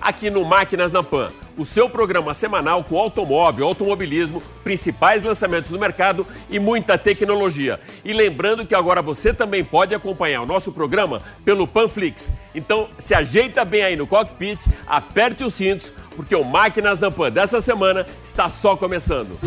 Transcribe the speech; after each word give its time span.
aqui 0.00 0.30
no 0.30 0.44
Máquinas 0.44 0.92
na 0.92 1.02
Pan, 1.02 1.30
o 1.56 1.64
seu 1.64 1.88
programa 1.88 2.34
semanal 2.34 2.82
com 2.82 2.98
automóvel, 2.98 3.66
automobilismo, 3.66 4.42
principais 4.62 5.22
lançamentos 5.22 5.70
do 5.70 5.78
mercado 5.78 6.26
e 6.50 6.58
muita 6.58 6.98
tecnologia. 6.98 7.80
E 8.04 8.12
lembrando 8.12 8.66
que 8.66 8.74
agora 8.74 9.00
você 9.00 9.32
também 9.32 9.64
pode 9.64 9.94
acompanhar 9.94 10.42
o 10.42 10.46
nosso 10.46 10.72
programa 10.72 11.22
pelo 11.44 11.66
Panflix. 11.66 12.32
Então, 12.54 12.88
se 12.98 13.14
ajeita 13.14 13.64
bem 13.64 13.82
aí 13.82 13.96
no 13.96 14.06
cockpit, 14.06 14.66
aperte 14.86 15.44
os 15.44 15.54
cintos, 15.54 15.92
porque 16.16 16.34
o 16.34 16.44
Máquinas 16.44 16.98
na 16.98 17.10
Pan 17.10 17.30
dessa 17.30 17.60
semana 17.60 18.06
está 18.24 18.48
só 18.50 18.76
começando. 18.76 19.38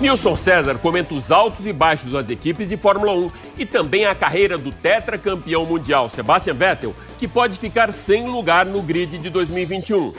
Nilson 0.00 0.34
César 0.34 0.78
comenta 0.78 1.14
os 1.14 1.30
altos 1.30 1.66
e 1.66 1.74
baixos 1.74 2.12
das 2.12 2.30
equipes 2.30 2.66
de 2.66 2.76
Fórmula 2.78 3.12
1 3.12 3.30
e 3.58 3.66
também 3.66 4.06
a 4.06 4.14
carreira 4.14 4.56
do 4.56 4.72
tetracampeão 4.72 5.66
mundial 5.66 6.08
Sebastian 6.08 6.54
Vettel, 6.54 6.94
que 7.18 7.28
pode 7.28 7.58
ficar 7.58 7.92
sem 7.92 8.26
lugar 8.26 8.64
no 8.64 8.80
grid 8.80 9.18
de 9.18 9.28
2021. 9.28 10.14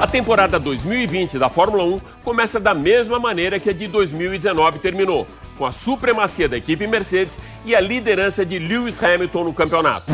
A 0.00 0.06
temporada 0.08 0.58
2020 0.58 1.38
da 1.38 1.48
Fórmula 1.48 1.84
1 1.84 2.00
começa 2.24 2.58
da 2.58 2.74
mesma 2.74 3.20
maneira 3.20 3.60
que 3.60 3.70
a 3.70 3.72
de 3.72 3.86
2019 3.86 4.80
terminou, 4.80 5.24
com 5.56 5.64
a 5.64 5.70
supremacia 5.70 6.48
da 6.48 6.56
equipe 6.56 6.84
Mercedes 6.88 7.38
e 7.64 7.76
a 7.76 7.80
liderança 7.80 8.44
de 8.44 8.58
Lewis 8.58 9.00
Hamilton 9.00 9.44
no 9.44 9.54
campeonato. 9.54 10.10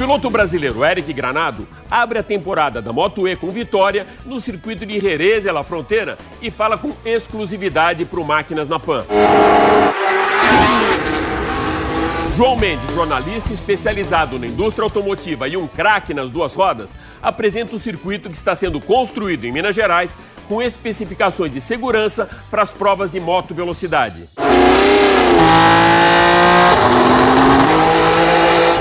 Piloto 0.00 0.30
brasileiro 0.30 0.82
Eric 0.82 1.12
Granado 1.12 1.68
abre 1.90 2.18
a 2.18 2.22
temporada 2.22 2.80
da 2.80 2.90
Moto 2.90 3.28
E 3.28 3.36
com 3.36 3.50
vitória 3.50 4.06
no 4.24 4.40
circuito 4.40 4.86
de 4.86 4.98
Jerez 4.98 5.44
La 5.44 5.62
Fronteira 5.62 6.16
e 6.40 6.50
fala 6.50 6.78
com 6.78 6.94
exclusividade 7.04 8.06
para 8.06 8.18
o 8.18 8.24
Máquinas 8.24 8.66
na 8.66 8.78
Pan. 8.78 9.04
João 12.34 12.56
Mendes, 12.56 12.94
jornalista 12.94 13.52
especializado 13.52 14.38
na 14.38 14.46
indústria 14.46 14.84
automotiva 14.84 15.46
e 15.46 15.58
um 15.58 15.66
craque 15.66 16.14
nas 16.14 16.30
duas 16.30 16.54
rodas, 16.54 16.96
apresenta 17.22 17.76
o 17.76 17.78
circuito 17.78 18.30
que 18.30 18.36
está 18.38 18.56
sendo 18.56 18.80
construído 18.80 19.44
em 19.44 19.52
Minas 19.52 19.74
Gerais 19.74 20.16
com 20.48 20.62
especificações 20.62 21.52
de 21.52 21.60
segurança 21.60 22.26
para 22.50 22.62
as 22.62 22.72
provas 22.72 23.12
de 23.12 23.20
moto 23.20 23.54
velocidade. 23.54 24.26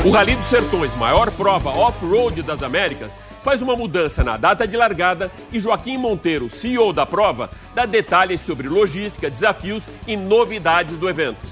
O 0.06 0.12
Rally 0.12 0.38
dos 0.38 0.48
Sertões, 0.48 0.96
maior 0.96 1.30
prova 1.30 1.72
off-road 1.72 2.42
das 2.42 2.64
Américas, 2.64 3.18
faz 3.44 3.62
uma 3.62 3.76
mudança 3.76 4.24
na 4.24 4.38
data 4.38 4.66
de 4.66 4.78
largada 4.78 5.30
e 5.52 5.60
Joaquim 5.60 5.98
Monteiro, 5.98 6.50
CEO 6.50 6.94
da 6.94 7.06
prova, 7.06 7.50
dá 7.76 7.86
detalhes 7.86 8.40
sobre 8.40 8.70
logística, 8.70 9.30
desafios 9.30 9.90
e 10.08 10.16
novidades 10.16 10.98
do 10.98 11.10
evento. 11.10 11.46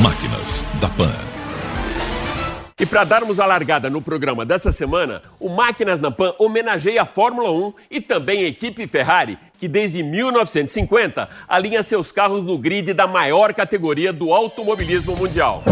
Máquinas 0.00 0.64
da 0.80 0.88
Pan. 0.88 1.31
E 2.82 2.86
para 2.86 3.04
darmos 3.04 3.38
a 3.38 3.46
largada 3.46 3.88
no 3.88 4.02
programa 4.02 4.44
dessa 4.44 4.72
semana, 4.72 5.22
o 5.38 5.48
Máquinas 5.48 6.00
na 6.00 6.10
Pan 6.10 6.34
homenageia 6.36 7.02
a 7.02 7.06
Fórmula 7.06 7.48
1 7.52 7.74
e 7.88 8.00
também 8.00 8.42
a 8.42 8.48
equipe 8.48 8.88
Ferrari, 8.88 9.38
que 9.56 9.68
desde 9.68 10.02
1950 10.02 11.28
alinha 11.46 11.80
seus 11.84 12.10
carros 12.10 12.42
no 12.42 12.58
grid 12.58 12.92
da 12.92 13.06
maior 13.06 13.54
categoria 13.54 14.12
do 14.12 14.34
automobilismo 14.34 15.14
mundial. 15.14 15.62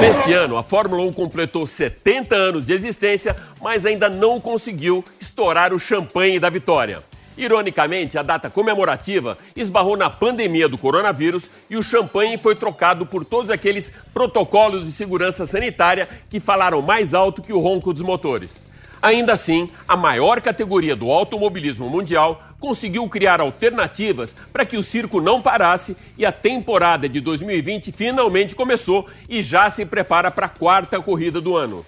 Neste 0.00 0.32
ano, 0.32 0.56
a 0.56 0.62
Fórmula 0.62 1.02
1 1.02 1.12
completou 1.12 1.66
70 1.66 2.34
anos 2.34 2.64
de 2.64 2.72
existência, 2.72 3.36
mas 3.60 3.84
ainda 3.84 4.08
não 4.08 4.40
conseguiu 4.40 5.04
estourar 5.20 5.74
o 5.74 5.78
champanhe 5.78 6.40
da 6.40 6.48
vitória. 6.48 7.02
Ironicamente, 7.36 8.16
a 8.16 8.22
data 8.22 8.48
comemorativa 8.48 9.36
esbarrou 9.56 9.96
na 9.96 10.08
pandemia 10.08 10.68
do 10.68 10.78
coronavírus 10.78 11.50
e 11.68 11.76
o 11.76 11.82
champanhe 11.82 12.38
foi 12.38 12.54
trocado 12.54 13.04
por 13.04 13.24
todos 13.24 13.50
aqueles 13.50 13.92
protocolos 14.12 14.84
de 14.84 14.92
segurança 14.92 15.44
sanitária 15.44 16.08
que 16.30 16.38
falaram 16.38 16.80
mais 16.80 17.12
alto 17.12 17.42
que 17.42 17.52
o 17.52 17.58
ronco 17.58 17.92
dos 17.92 18.02
motores. 18.02 18.64
Ainda 19.02 19.34
assim, 19.34 19.68
a 19.86 19.96
maior 19.96 20.40
categoria 20.40 20.96
do 20.96 21.10
automobilismo 21.10 21.90
mundial 21.90 22.40
conseguiu 22.58 23.06
criar 23.08 23.40
alternativas 23.40 24.34
para 24.50 24.64
que 24.64 24.78
o 24.78 24.82
circo 24.82 25.20
não 25.20 25.42
parasse 25.42 25.94
e 26.16 26.24
a 26.24 26.32
temporada 26.32 27.06
de 27.06 27.20
2020 27.20 27.92
finalmente 27.92 28.54
começou 28.54 29.06
e 29.28 29.42
já 29.42 29.68
se 29.70 29.84
prepara 29.84 30.30
para 30.30 30.46
a 30.46 30.48
quarta 30.48 30.98
corrida 31.02 31.40
do 31.40 31.54
ano. 31.54 31.84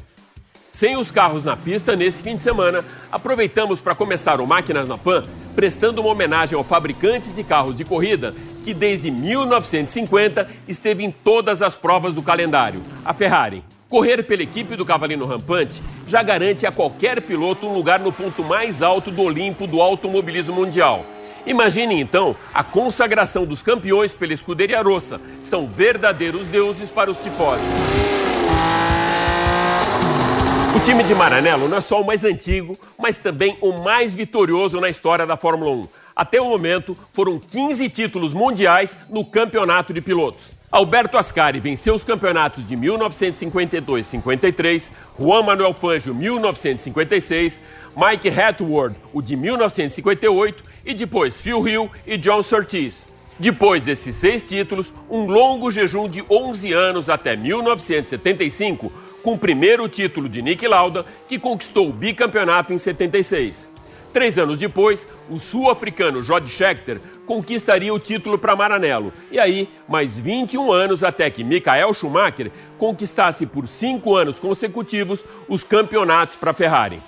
Sem 0.76 0.94
os 0.98 1.10
carros 1.10 1.42
na 1.42 1.56
pista 1.56 1.96
nesse 1.96 2.22
fim 2.22 2.36
de 2.36 2.42
semana, 2.42 2.84
aproveitamos 3.10 3.80
para 3.80 3.94
começar 3.94 4.42
o 4.42 4.46
Máquinas 4.46 4.86
na 4.86 4.98
Pan 4.98 5.22
prestando 5.54 6.02
uma 6.02 6.10
homenagem 6.10 6.54
ao 6.54 6.62
fabricante 6.62 7.32
de 7.32 7.42
carros 7.42 7.74
de 7.74 7.82
corrida 7.82 8.34
que 8.62 8.74
desde 8.74 9.10
1950 9.10 10.46
esteve 10.68 11.02
em 11.02 11.10
todas 11.10 11.62
as 11.62 11.78
provas 11.78 12.12
do 12.16 12.22
calendário, 12.22 12.82
a 13.06 13.14
Ferrari. 13.14 13.64
Correr 13.88 14.22
pela 14.24 14.42
equipe 14.42 14.76
do 14.76 14.84
Cavalino 14.84 15.24
Rampante 15.24 15.82
já 16.06 16.22
garante 16.22 16.66
a 16.66 16.72
qualquer 16.72 17.22
piloto 17.22 17.66
um 17.66 17.72
lugar 17.72 17.98
no 17.98 18.12
ponto 18.12 18.44
mais 18.44 18.82
alto 18.82 19.10
do 19.10 19.22
Olimpo 19.22 19.66
do 19.66 19.80
automobilismo 19.80 20.56
mundial. 20.56 21.06
Imagine 21.46 21.98
então 21.98 22.36
a 22.52 22.62
consagração 22.62 23.46
dos 23.46 23.62
campeões 23.62 24.14
pela 24.14 24.34
escuderia 24.34 24.82
Rossa. 24.82 25.22
São 25.40 25.66
verdadeiros 25.66 26.44
deuses 26.48 26.90
para 26.90 27.10
os 27.10 27.16
tifosi. 27.16 27.64
O 30.76 30.80
time 30.80 31.02
de 31.02 31.14
Maranello 31.14 31.68
não 31.68 31.78
é 31.78 31.80
só 31.80 32.02
o 32.02 32.06
mais 32.06 32.22
antigo, 32.22 32.78
mas 32.98 33.18
também 33.18 33.56
o 33.62 33.82
mais 33.82 34.14
vitorioso 34.14 34.78
na 34.78 34.90
história 34.90 35.24
da 35.24 35.34
Fórmula 35.34 35.70
1. 35.70 35.88
Até 36.14 36.38
o 36.38 36.50
momento, 36.50 36.94
foram 37.12 37.38
15 37.38 37.88
títulos 37.88 38.34
mundiais 38.34 38.94
no 39.08 39.24
campeonato 39.24 39.94
de 39.94 40.02
pilotos. 40.02 40.52
Alberto 40.70 41.16
Ascari 41.16 41.60
venceu 41.60 41.94
os 41.94 42.04
campeonatos 42.04 42.68
de 42.68 42.76
1952-53, 42.76 44.90
Juan 45.18 45.44
Manuel 45.44 45.72
Fangio 45.72 46.14
1956, 46.14 47.62
Mike 47.96 48.28
Hatward 48.28 48.96
o 49.14 49.22
de 49.22 49.34
1958 49.34 50.62
e 50.84 50.92
depois 50.92 51.40
Phil 51.40 51.66
Hill 51.66 51.90
e 52.06 52.18
John 52.18 52.42
Surtees. 52.42 53.08
Depois 53.38 53.86
desses 53.86 54.16
seis 54.16 54.46
títulos, 54.46 54.92
um 55.10 55.24
longo 55.26 55.70
jejum 55.70 56.06
de 56.06 56.22
11 56.30 56.70
anos 56.74 57.08
até 57.08 57.34
1975, 57.34 59.05
com 59.26 59.32
o 59.32 59.38
primeiro 59.38 59.88
título 59.88 60.28
de 60.28 60.40
Nick 60.40 60.68
Lauda, 60.68 61.04
que 61.26 61.36
conquistou 61.36 61.88
o 61.88 61.92
bicampeonato 61.92 62.72
em 62.72 62.78
76. 62.78 63.68
Três 64.12 64.38
anos 64.38 64.56
depois, 64.56 65.08
o 65.28 65.40
sul-africano 65.40 66.22
Jod 66.22 66.48
Scheckter 66.48 67.00
conquistaria 67.26 67.92
o 67.92 67.98
título 67.98 68.38
para 68.38 68.54
Maranello. 68.54 69.12
E 69.32 69.40
aí, 69.40 69.68
mais 69.88 70.16
21 70.16 70.70
anos 70.70 71.02
até 71.02 71.28
que 71.28 71.42
Michael 71.42 71.92
Schumacher 71.92 72.52
conquistasse 72.78 73.46
por 73.46 73.66
cinco 73.66 74.14
anos 74.14 74.38
consecutivos 74.38 75.26
os 75.48 75.64
campeonatos 75.64 76.36
para 76.36 76.54
Ferrari. 76.54 77.02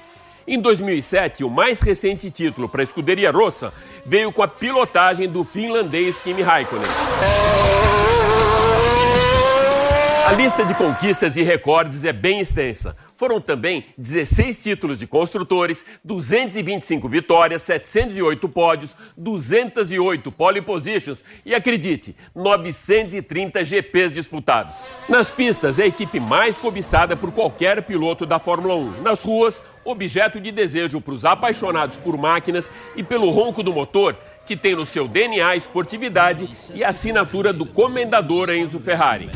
Em 0.44 0.58
2007, 0.58 1.44
o 1.44 1.50
mais 1.50 1.80
recente 1.82 2.32
título 2.32 2.68
para 2.68 2.82
a 2.82 2.84
escuderia 2.84 3.30
Rossa 3.30 3.72
veio 4.04 4.32
com 4.32 4.42
a 4.42 4.48
pilotagem 4.48 5.28
do 5.28 5.44
finlandês 5.44 6.20
Kimi 6.20 6.42
Raikkonen. 6.42 6.88
A 10.28 10.32
lista 10.32 10.62
de 10.62 10.74
conquistas 10.74 11.36
e 11.36 11.42
recordes 11.42 12.04
é 12.04 12.12
bem 12.12 12.40
extensa. 12.40 12.94
Foram 13.16 13.40
também 13.40 13.86
16 13.96 14.58
títulos 14.58 14.98
de 14.98 15.06
construtores, 15.06 15.82
225 16.04 17.08
vitórias, 17.08 17.62
708 17.62 18.46
pódios, 18.46 18.94
208 19.16 20.30
pole 20.30 20.60
positions 20.60 21.24
e, 21.46 21.54
acredite, 21.54 22.14
930 22.34 23.64
GPs 23.64 24.12
disputados. 24.12 24.82
Nas 25.08 25.30
pistas, 25.30 25.78
é 25.78 25.84
a 25.84 25.86
equipe 25.86 26.20
mais 26.20 26.58
cobiçada 26.58 27.16
por 27.16 27.32
qualquer 27.32 27.82
piloto 27.84 28.26
da 28.26 28.38
Fórmula 28.38 28.74
1. 28.74 29.00
Nas 29.00 29.22
ruas, 29.22 29.62
objeto 29.82 30.38
de 30.38 30.52
desejo 30.52 31.00
para 31.00 31.14
os 31.14 31.24
apaixonados 31.24 31.96
por 31.96 32.18
máquinas 32.18 32.70
e 32.94 33.02
pelo 33.02 33.30
ronco 33.30 33.62
do 33.62 33.72
motor, 33.72 34.14
que 34.44 34.58
tem 34.58 34.76
no 34.76 34.84
seu 34.84 35.08
DNA 35.08 35.56
esportividade 35.56 36.50
e 36.74 36.84
assinatura 36.84 37.50
do 37.50 37.64
comendador 37.64 38.50
Enzo 38.50 38.78
Ferrari. 38.78 39.30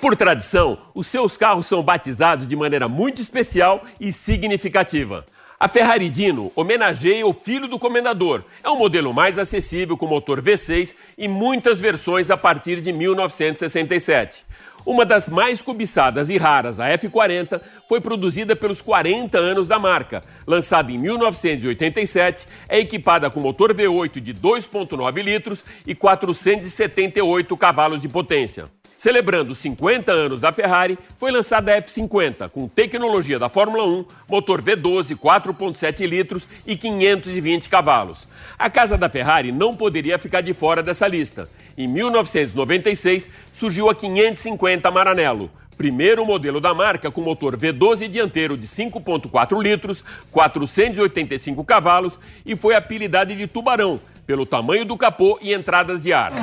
Por 0.00 0.16
tradição, 0.16 0.78
os 0.94 1.06
seus 1.06 1.36
carros 1.36 1.66
são 1.66 1.82
batizados 1.82 2.46
de 2.46 2.56
maneira 2.56 2.88
muito 2.88 3.20
especial 3.20 3.84
e 4.00 4.10
significativa. 4.10 5.26
A 5.58 5.68
Ferrari 5.68 6.08
Dino 6.08 6.50
homenageia 6.56 7.26
o 7.26 7.34
filho 7.34 7.68
do 7.68 7.78
comendador. 7.78 8.42
É 8.64 8.70
um 8.70 8.78
modelo 8.78 9.12
mais 9.12 9.38
acessível 9.38 9.98
com 9.98 10.06
motor 10.06 10.40
V6 10.40 10.94
e 11.18 11.28
muitas 11.28 11.82
versões 11.82 12.30
a 12.30 12.36
partir 12.38 12.80
de 12.80 12.94
1967. 12.94 14.46
Uma 14.86 15.04
das 15.04 15.28
mais 15.28 15.60
cobiçadas 15.60 16.30
e 16.30 16.38
raras, 16.38 16.80
a 16.80 16.88
F40, 16.88 17.60
foi 17.86 18.00
produzida 18.00 18.56
pelos 18.56 18.80
40 18.80 19.36
anos 19.36 19.68
da 19.68 19.78
marca. 19.78 20.22
Lançada 20.46 20.90
em 20.90 20.96
1987, 20.96 22.46
é 22.70 22.78
equipada 22.78 23.28
com 23.28 23.38
motor 23.38 23.74
V8 23.74 24.18
de 24.18 24.32
2,9 24.32 25.22
litros 25.22 25.62
e 25.86 25.94
478 25.94 27.54
cavalos 27.58 28.00
de 28.00 28.08
potência. 28.08 28.79
Celebrando 29.00 29.52
os 29.52 29.58
50 29.60 30.12
anos 30.12 30.42
da 30.42 30.52
Ferrari, 30.52 30.98
foi 31.16 31.30
lançada 31.30 31.74
a 31.74 31.80
F50, 31.80 32.50
com 32.50 32.68
tecnologia 32.68 33.38
da 33.38 33.48
Fórmula 33.48 33.82
1, 33.82 34.04
motor 34.28 34.60
V12, 34.60 35.16
4,7 35.16 36.06
litros 36.06 36.46
e 36.66 36.76
520 36.76 37.70
cavalos. 37.70 38.28
A 38.58 38.68
casa 38.68 38.98
da 38.98 39.08
Ferrari 39.08 39.52
não 39.52 39.74
poderia 39.74 40.18
ficar 40.18 40.42
de 40.42 40.52
fora 40.52 40.82
dessa 40.82 41.08
lista. 41.08 41.48
Em 41.78 41.88
1996, 41.88 43.30
surgiu 43.50 43.88
a 43.88 43.94
550 43.94 44.90
Maranello, 44.90 45.50
primeiro 45.78 46.26
modelo 46.26 46.60
da 46.60 46.74
marca 46.74 47.10
com 47.10 47.22
motor 47.22 47.56
V12 47.56 48.06
dianteiro 48.06 48.54
de 48.54 48.66
5,4 48.66 49.62
litros, 49.62 50.04
485 50.30 51.64
cavalos 51.64 52.20
e 52.44 52.54
foi 52.54 52.74
apelidada 52.74 53.34
de 53.34 53.46
Tubarão, 53.46 53.98
pelo 54.26 54.44
tamanho 54.44 54.84
do 54.84 54.94
capô 54.98 55.38
e 55.40 55.54
entradas 55.54 56.02
de 56.02 56.12
ar. 56.12 56.34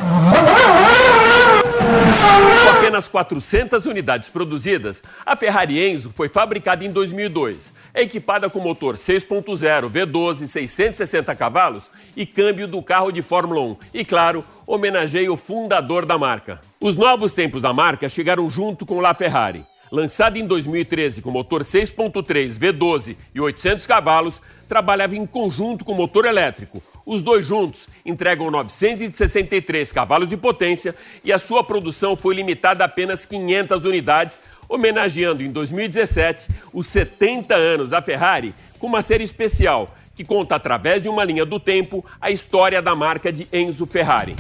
Com 1.87 2.69
apenas 2.77 3.07
400 3.07 3.85
unidades 3.85 4.27
produzidas, 4.27 5.01
a 5.25 5.37
Ferrari 5.37 5.79
Enzo 5.79 6.09
foi 6.09 6.27
fabricada 6.27 6.83
em 6.83 6.91
2002. 6.91 7.71
É 7.93 8.01
equipada 8.01 8.49
com 8.49 8.59
motor 8.59 8.95
6.0 8.95 9.89
V12 9.89 10.47
660 10.47 11.33
cavalos 11.35 11.89
e 12.15 12.25
câmbio 12.25 12.67
do 12.67 12.83
carro 12.83 13.11
de 13.11 13.21
Fórmula 13.21 13.61
1. 13.61 13.77
E 13.93 14.03
claro, 14.03 14.43
homenageia 14.65 15.31
o 15.31 15.37
fundador 15.37 16.05
da 16.05 16.17
marca. 16.17 16.59
Os 16.81 16.97
novos 16.97 17.33
tempos 17.33 17.61
da 17.61 17.73
marca 17.73 18.09
chegaram 18.09 18.49
junto 18.49 18.85
com 18.85 18.99
La 18.99 19.13
Ferrari. 19.13 19.65
Lançada 19.89 20.37
em 20.37 20.45
2013 20.45 21.21
com 21.21 21.31
motor 21.31 21.61
6.3 21.63 22.59
V12 22.59 23.15
e 23.33 23.39
800 23.39 23.85
cavalos, 23.85 24.41
trabalhava 24.67 25.15
em 25.15 25.25
conjunto 25.25 25.85
com 25.85 25.93
motor 25.93 26.25
elétrico, 26.25 26.83
os 27.07 27.23
dois 27.23 27.45
juntos 27.45 27.87
entregam 28.05 28.51
963 28.51 29.93
cavalos 29.93 30.27
de 30.27 30.35
potência 30.35 30.93
e 31.23 31.31
a 31.31 31.39
sua 31.39 31.63
produção 31.63 32.17
foi 32.17 32.35
limitada 32.35 32.83
a 32.83 32.85
apenas 32.85 33.25
500 33.25 33.85
unidades, 33.85 34.41
homenageando 34.67 35.41
em 35.41 35.49
2017 35.49 36.49
os 36.73 36.85
70 36.87 37.55
anos 37.55 37.91
da 37.91 38.01
Ferrari 38.01 38.53
com 38.77 38.87
uma 38.87 39.01
série 39.01 39.23
especial 39.23 39.87
que 40.13 40.25
conta 40.25 40.55
através 40.55 41.01
de 41.01 41.07
uma 41.07 41.23
linha 41.23 41.45
do 41.45 41.61
tempo 41.61 42.03
a 42.19 42.29
história 42.29 42.81
da 42.81 42.93
marca 42.93 43.31
de 43.31 43.47
Enzo 43.53 43.85
Ferrari. 43.85 44.35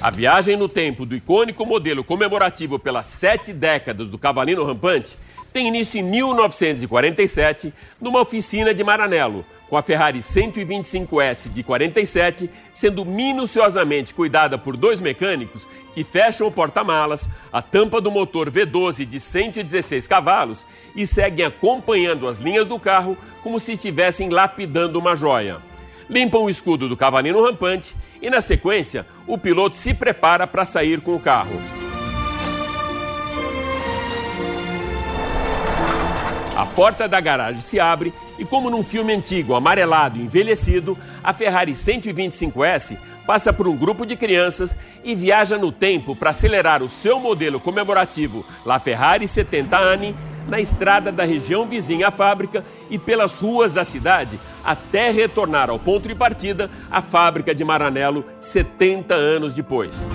A 0.00 0.10
viagem 0.10 0.56
no 0.56 0.68
tempo 0.68 1.04
do 1.04 1.16
icônico 1.16 1.66
modelo 1.66 2.04
comemorativo 2.04 2.78
pelas 2.78 3.08
sete 3.08 3.52
décadas 3.52 4.06
do 4.06 4.18
Cavalino 4.18 4.64
Rampante 4.64 5.16
tem 5.52 5.68
início 5.68 6.00
em 6.00 6.02
1947, 6.02 7.72
numa 8.00 8.20
oficina 8.20 8.72
de 8.72 8.82
Maranello, 8.82 9.44
com 9.68 9.76
a 9.76 9.82
Ferrari 9.82 10.20
125S 10.20 11.50
de 11.50 11.62
47 11.62 12.50
sendo 12.74 13.04
minuciosamente 13.04 14.14
cuidada 14.14 14.58
por 14.58 14.76
dois 14.76 15.00
mecânicos 15.00 15.66
que 15.94 16.04
fecham 16.04 16.46
o 16.46 16.52
porta-malas, 16.52 17.28
a 17.52 17.62
tampa 17.62 18.00
do 18.00 18.10
motor 18.10 18.50
V12 18.50 19.06
de 19.06 19.18
116 19.18 20.06
cavalos 20.06 20.66
e 20.94 21.06
seguem 21.06 21.46
acompanhando 21.46 22.28
as 22.28 22.38
linhas 22.38 22.66
do 22.66 22.78
carro 22.78 23.16
como 23.42 23.58
se 23.58 23.72
estivessem 23.72 24.28
lapidando 24.28 24.98
uma 24.98 25.16
joia. 25.16 25.58
Limpam 26.08 26.40
o 26.40 26.50
escudo 26.50 26.88
do 26.88 26.96
cavalino 26.96 27.42
rampante 27.42 27.96
e, 28.20 28.28
na 28.28 28.40
sequência, 28.40 29.06
o 29.26 29.38
piloto 29.38 29.78
se 29.78 29.94
prepara 29.94 30.46
para 30.46 30.66
sair 30.66 31.00
com 31.00 31.14
o 31.14 31.20
carro. 31.20 31.81
A 36.54 36.66
porta 36.66 37.08
da 37.08 37.18
garagem 37.18 37.62
se 37.62 37.80
abre 37.80 38.12
e, 38.38 38.44
como 38.44 38.68
num 38.68 38.82
filme 38.82 39.12
antigo, 39.14 39.54
amarelado 39.54 40.18
e 40.18 40.22
envelhecido, 40.22 40.98
a 41.24 41.32
Ferrari 41.32 41.72
125S 41.72 42.98
passa 43.26 43.52
por 43.52 43.66
um 43.66 43.76
grupo 43.76 44.04
de 44.04 44.16
crianças 44.16 44.76
e 45.02 45.14
viaja 45.14 45.56
no 45.56 45.72
tempo 45.72 46.14
para 46.14 46.30
acelerar 46.30 46.82
o 46.82 46.90
seu 46.90 47.18
modelo 47.18 47.58
comemorativo 47.58 48.44
La 48.66 48.78
Ferrari 48.78 49.26
70 49.26 49.78
Anni 49.78 50.14
na 50.46 50.60
estrada 50.60 51.10
da 51.10 51.24
região 51.24 51.66
vizinha 51.66 52.08
à 52.08 52.10
fábrica 52.10 52.64
e 52.90 52.98
pelas 52.98 53.40
ruas 53.40 53.72
da 53.72 53.84
cidade 53.84 54.38
até 54.64 55.10
retornar 55.10 55.70
ao 55.70 55.78
ponto 55.78 56.08
de 56.08 56.14
partida, 56.14 56.70
a 56.90 57.00
fábrica 57.00 57.54
de 57.54 57.64
Maranello, 57.64 58.24
70 58.40 59.14
anos 59.14 59.54
depois. 59.54 60.06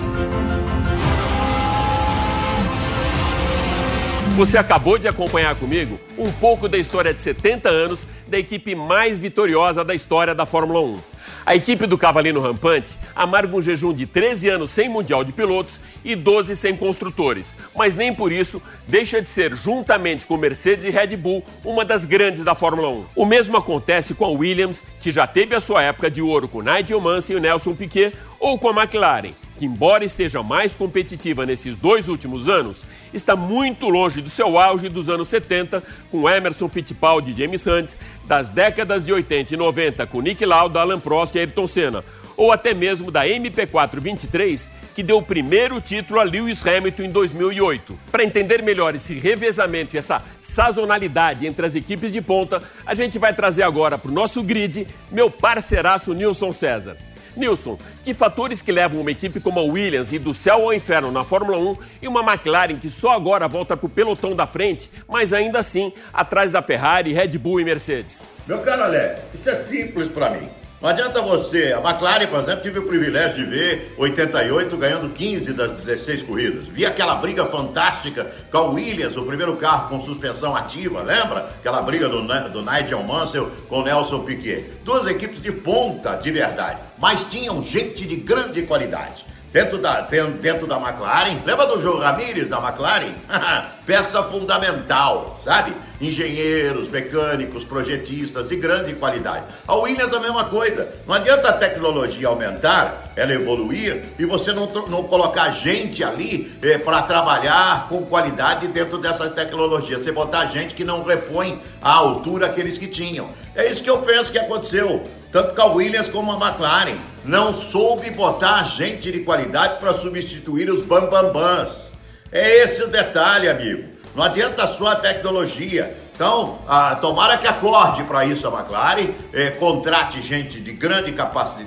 Você 4.38 4.56
acabou 4.56 4.98
de 4.98 5.08
acompanhar 5.08 5.56
comigo 5.56 5.98
um 6.16 6.30
pouco 6.30 6.68
da 6.68 6.78
história 6.78 7.12
de 7.12 7.20
70 7.20 7.68
anos 7.68 8.06
da 8.28 8.38
equipe 8.38 8.72
mais 8.72 9.18
vitoriosa 9.18 9.84
da 9.84 9.96
história 9.96 10.32
da 10.32 10.46
Fórmula 10.46 10.80
1. 10.80 11.00
A 11.44 11.56
equipe 11.56 11.88
do 11.88 11.98
Cavalino 11.98 12.40
Rampante 12.40 12.96
amarga 13.16 13.56
um 13.56 13.60
jejum 13.60 13.92
de 13.92 14.06
13 14.06 14.48
anos 14.48 14.70
sem 14.70 14.88
Mundial 14.88 15.24
de 15.24 15.32
Pilotos 15.32 15.80
e 16.04 16.14
12 16.14 16.54
sem 16.54 16.76
construtores, 16.76 17.56
mas 17.74 17.96
nem 17.96 18.14
por 18.14 18.30
isso 18.30 18.62
deixa 18.86 19.20
de 19.20 19.28
ser, 19.28 19.56
juntamente 19.56 20.24
com 20.24 20.36
Mercedes 20.36 20.86
e 20.86 20.90
Red 20.90 21.16
Bull, 21.16 21.44
uma 21.64 21.84
das 21.84 22.04
grandes 22.04 22.44
da 22.44 22.54
Fórmula 22.54 22.90
1. 22.90 23.06
O 23.16 23.26
mesmo 23.26 23.56
acontece 23.56 24.14
com 24.14 24.24
a 24.24 24.28
Williams, 24.28 24.84
que 25.00 25.10
já 25.10 25.26
teve 25.26 25.56
a 25.56 25.60
sua 25.60 25.82
época 25.82 26.08
de 26.08 26.22
ouro 26.22 26.46
com 26.46 26.62
Nigel 26.62 27.00
Mansell 27.00 27.38
e 27.38 27.40
Nelson 27.40 27.74
Piquet, 27.74 28.14
ou 28.38 28.58
com 28.58 28.68
a 28.68 28.82
McLaren, 28.82 29.32
que, 29.58 29.66
embora 29.66 30.04
esteja 30.04 30.42
mais 30.42 30.76
competitiva 30.76 31.44
nesses 31.44 31.76
dois 31.76 32.08
últimos 32.08 32.48
anos, 32.48 32.84
está 33.12 33.34
muito 33.34 33.88
longe 33.88 34.20
do 34.20 34.30
seu 34.30 34.58
auge 34.58 34.88
dos 34.88 35.10
anos 35.10 35.28
70, 35.28 35.82
com 36.10 36.28
Emerson 36.28 36.68
Fittipaldi 36.68 37.32
e 37.32 37.36
James 37.36 37.66
Hunt, 37.66 37.92
das 38.24 38.48
décadas 38.50 39.04
de 39.04 39.12
80 39.12 39.54
e 39.54 39.56
90, 39.56 40.06
com 40.06 40.20
Nick 40.20 40.44
Lauda, 40.46 40.80
Alan 40.80 41.00
Prost 41.00 41.34
e 41.34 41.40
Ayrton 41.40 41.66
Senna, 41.66 42.04
ou 42.36 42.52
até 42.52 42.72
mesmo 42.72 43.10
da 43.10 43.26
MP4 43.26 43.98
23, 43.98 44.68
que 44.94 45.02
deu 45.02 45.18
o 45.18 45.22
primeiro 45.22 45.80
título 45.80 46.20
a 46.20 46.22
Lewis 46.22 46.64
Hamilton 46.64 47.02
em 47.02 47.10
2008. 47.10 47.98
Para 48.12 48.24
entender 48.24 48.62
melhor 48.62 48.94
esse 48.94 49.14
revezamento 49.14 49.96
e 49.96 49.98
essa 49.98 50.22
sazonalidade 50.40 51.46
entre 51.46 51.66
as 51.66 51.74
equipes 51.74 52.12
de 52.12 52.20
ponta, 52.20 52.62
a 52.86 52.94
gente 52.94 53.18
vai 53.18 53.34
trazer 53.34 53.64
agora 53.64 53.98
para 53.98 54.10
o 54.10 54.14
nosso 54.14 54.42
grid 54.42 54.86
meu 55.10 55.30
parceiraço 55.30 56.14
Nilson 56.14 56.52
César. 56.52 56.96
Nilson, 57.38 57.78
que 58.04 58.12
fatores 58.12 58.60
que 58.60 58.72
levam 58.72 59.00
uma 59.00 59.10
equipe 59.10 59.40
como 59.40 59.60
a 59.60 59.62
Williams 59.62 60.12
e 60.12 60.18
do 60.18 60.34
céu 60.34 60.64
ao 60.64 60.74
inferno 60.74 61.10
na 61.10 61.24
Fórmula 61.24 61.58
1 61.58 61.76
e 62.02 62.08
uma 62.08 62.20
McLaren 62.20 62.76
que 62.76 62.90
só 62.90 63.12
agora 63.12 63.48
volta 63.48 63.76
para 63.76 63.86
o 63.86 63.90
pelotão 63.90 64.34
da 64.34 64.46
frente, 64.46 64.90
mas 65.08 65.32
ainda 65.32 65.58
assim 65.58 65.92
atrás 66.12 66.52
da 66.52 66.62
Ferrari, 66.62 67.12
Red 67.12 67.38
Bull 67.38 67.60
e 67.60 67.64
Mercedes? 67.64 68.24
Meu 68.46 68.60
caro 68.60 68.84
Alex, 68.84 69.20
isso 69.34 69.50
é 69.50 69.54
simples 69.54 70.08
para 70.08 70.30
mim. 70.30 70.48
Não 70.80 70.90
adianta 70.90 71.20
você, 71.20 71.72
a 71.72 71.80
McLaren, 71.80 72.28
por 72.28 72.40
exemplo, 72.40 72.62
tive 72.62 72.78
o 72.78 72.86
privilégio 72.86 73.44
de 73.44 73.44
ver 73.50 73.94
88 73.98 74.76
ganhando 74.76 75.08
15 75.10 75.52
das 75.52 75.72
16 75.72 76.22
corridas. 76.22 76.68
Vi 76.68 76.86
aquela 76.86 77.16
briga 77.16 77.46
fantástica 77.46 78.30
com 78.48 78.58
a 78.58 78.70
Williams, 78.70 79.16
o 79.16 79.24
primeiro 79.24 79.56
carro 79.56 79.88
com 79.88 80.00
suspensão 80.00 80.54
ativa, 80.54 81.02
lembra? 81.02 81.50
Aquela 81.58 81.82
briga 81.82 82.08
do, 82.08 82.22
do 82.50 82.62
Nigel 82.62 83.02
Mansell 83.02 83.50
com 83.68 83.82
Nelson 83.82 84.20
Piquet. 84.20 84.66
Duas 84.84 85.08
equipes 85.08 85.42
de 85.42 85.50
ponta, 85.50 86.14
de 86.14 86.30
verdade, 86.30 86.78
mas 86.96 87.24
tinham 87.24 87.60
gente 87.60 88.06
de 88.06 88.14
grande 88.14 88.62
qualidade. 88.62 89.26
Dentro 89.50 89.78
da, 89.78 90.02
dentro 90.02 90.66
da 90.66 90.76
McLaren, 90.76 91.40
lembra 91.46 91.66
do 91.66 91.80
João 91.80 91.98
Ramírez 92.00 92.48
da 92.48 92.58
McLaren? 92.58 93.14
Peça 93.86 94.22
fundamental, 94.24 95.40
sabe? 95.42 95.74
Engenheiros, 95.98 96.90
mecânicos, 96.90 97.64
projetistas 97.64 98.50
de 98.50 98.56
grande 98.56 98.94
qualidade. 98.94 99.46
A 99.66 99.74
Williams 99.74 100.12
a 100.12 100.20
mesma 100.20 100.44
coisa. 100.44 100.86
Não 101.06 101.14
adianta 101.14 101.48
a 101.48 101.52
tecnologia 101.54 102.28
aumentar, 102.28 103.10
ela 103.16 103.32
evoluir 103.32 104.04
e 104.18 104.26
você 104.26 104.52
não, 104.52 104.66
não 104.86 105.04
colocar 105.04 105.50
gente 105.50 106.04
ali 106.04 106.52
é, 106.62 106.76
para 106.76 107.00
trabalhar 107.02 107.88
com 107.88 108.04
qualidade 108.04 108.68
dentro 108.68 108.98
dessa 108.98 109.30
tecnologia. 109.30 109.98
Você 109.98 110.12
botar 110.12 110.44
gente 110.44 110.74
que 110.74 110.84
não 110.84 111.02
repõe 111.02 111.58
a 111.80 111.94
altura 111.94 112.46
aqueles 112.46 112.76
que 112.76 112.86
tinham. 112.86 113.30
É 113.56 113.66
isso 113.66 113.82
que 113.82 113.88
eu 113.88 113.98
penso 114.02 114.30
que 114.30 114.38
aconteceu 114.38 115.08
tanto 115.30 115.54
com 115.54 115.62
a 115.62 115.72
Williams 115.72 116.08
como 116.08 116.32
a 116.32 116.48
McLaren, 116.48 116.96
não 117.24 117.52
soube 117.52 118.10
botar 118.10 118.62
gente 118.62 119.12
de 119.12 119.20
qualidade 119.20 119.78
para 119.78 119.92
substituir 119.92 120.70
os 120.70 120.82
bambambãs. 120.82 121.94
É 122.32 122.62
esse 122.62 122.82
o 122.82 122.88
detalhe, 122.88 123.48
amigo. 123.48 123.88
Não 124.14 124.24
adianta 124.24 124.66
só 124.66 124.88
a 124.88 124.96
tecnologia. 124.96 125.94
Então, 126.14 126.58
ah, 126.66 126.96
tomara 127.00 127.38
que 127.38 127.46
acorde 127.46 128.02
para 128.02 128.24
isso 128.24 128.44
a 128.48 128.50
McLaren, 128.50 129.10
eh, 129.32 129.50
contrate 129.50 130.20
gente 130.20 130.60
de 130.60 130.72
grande 130.72 131.14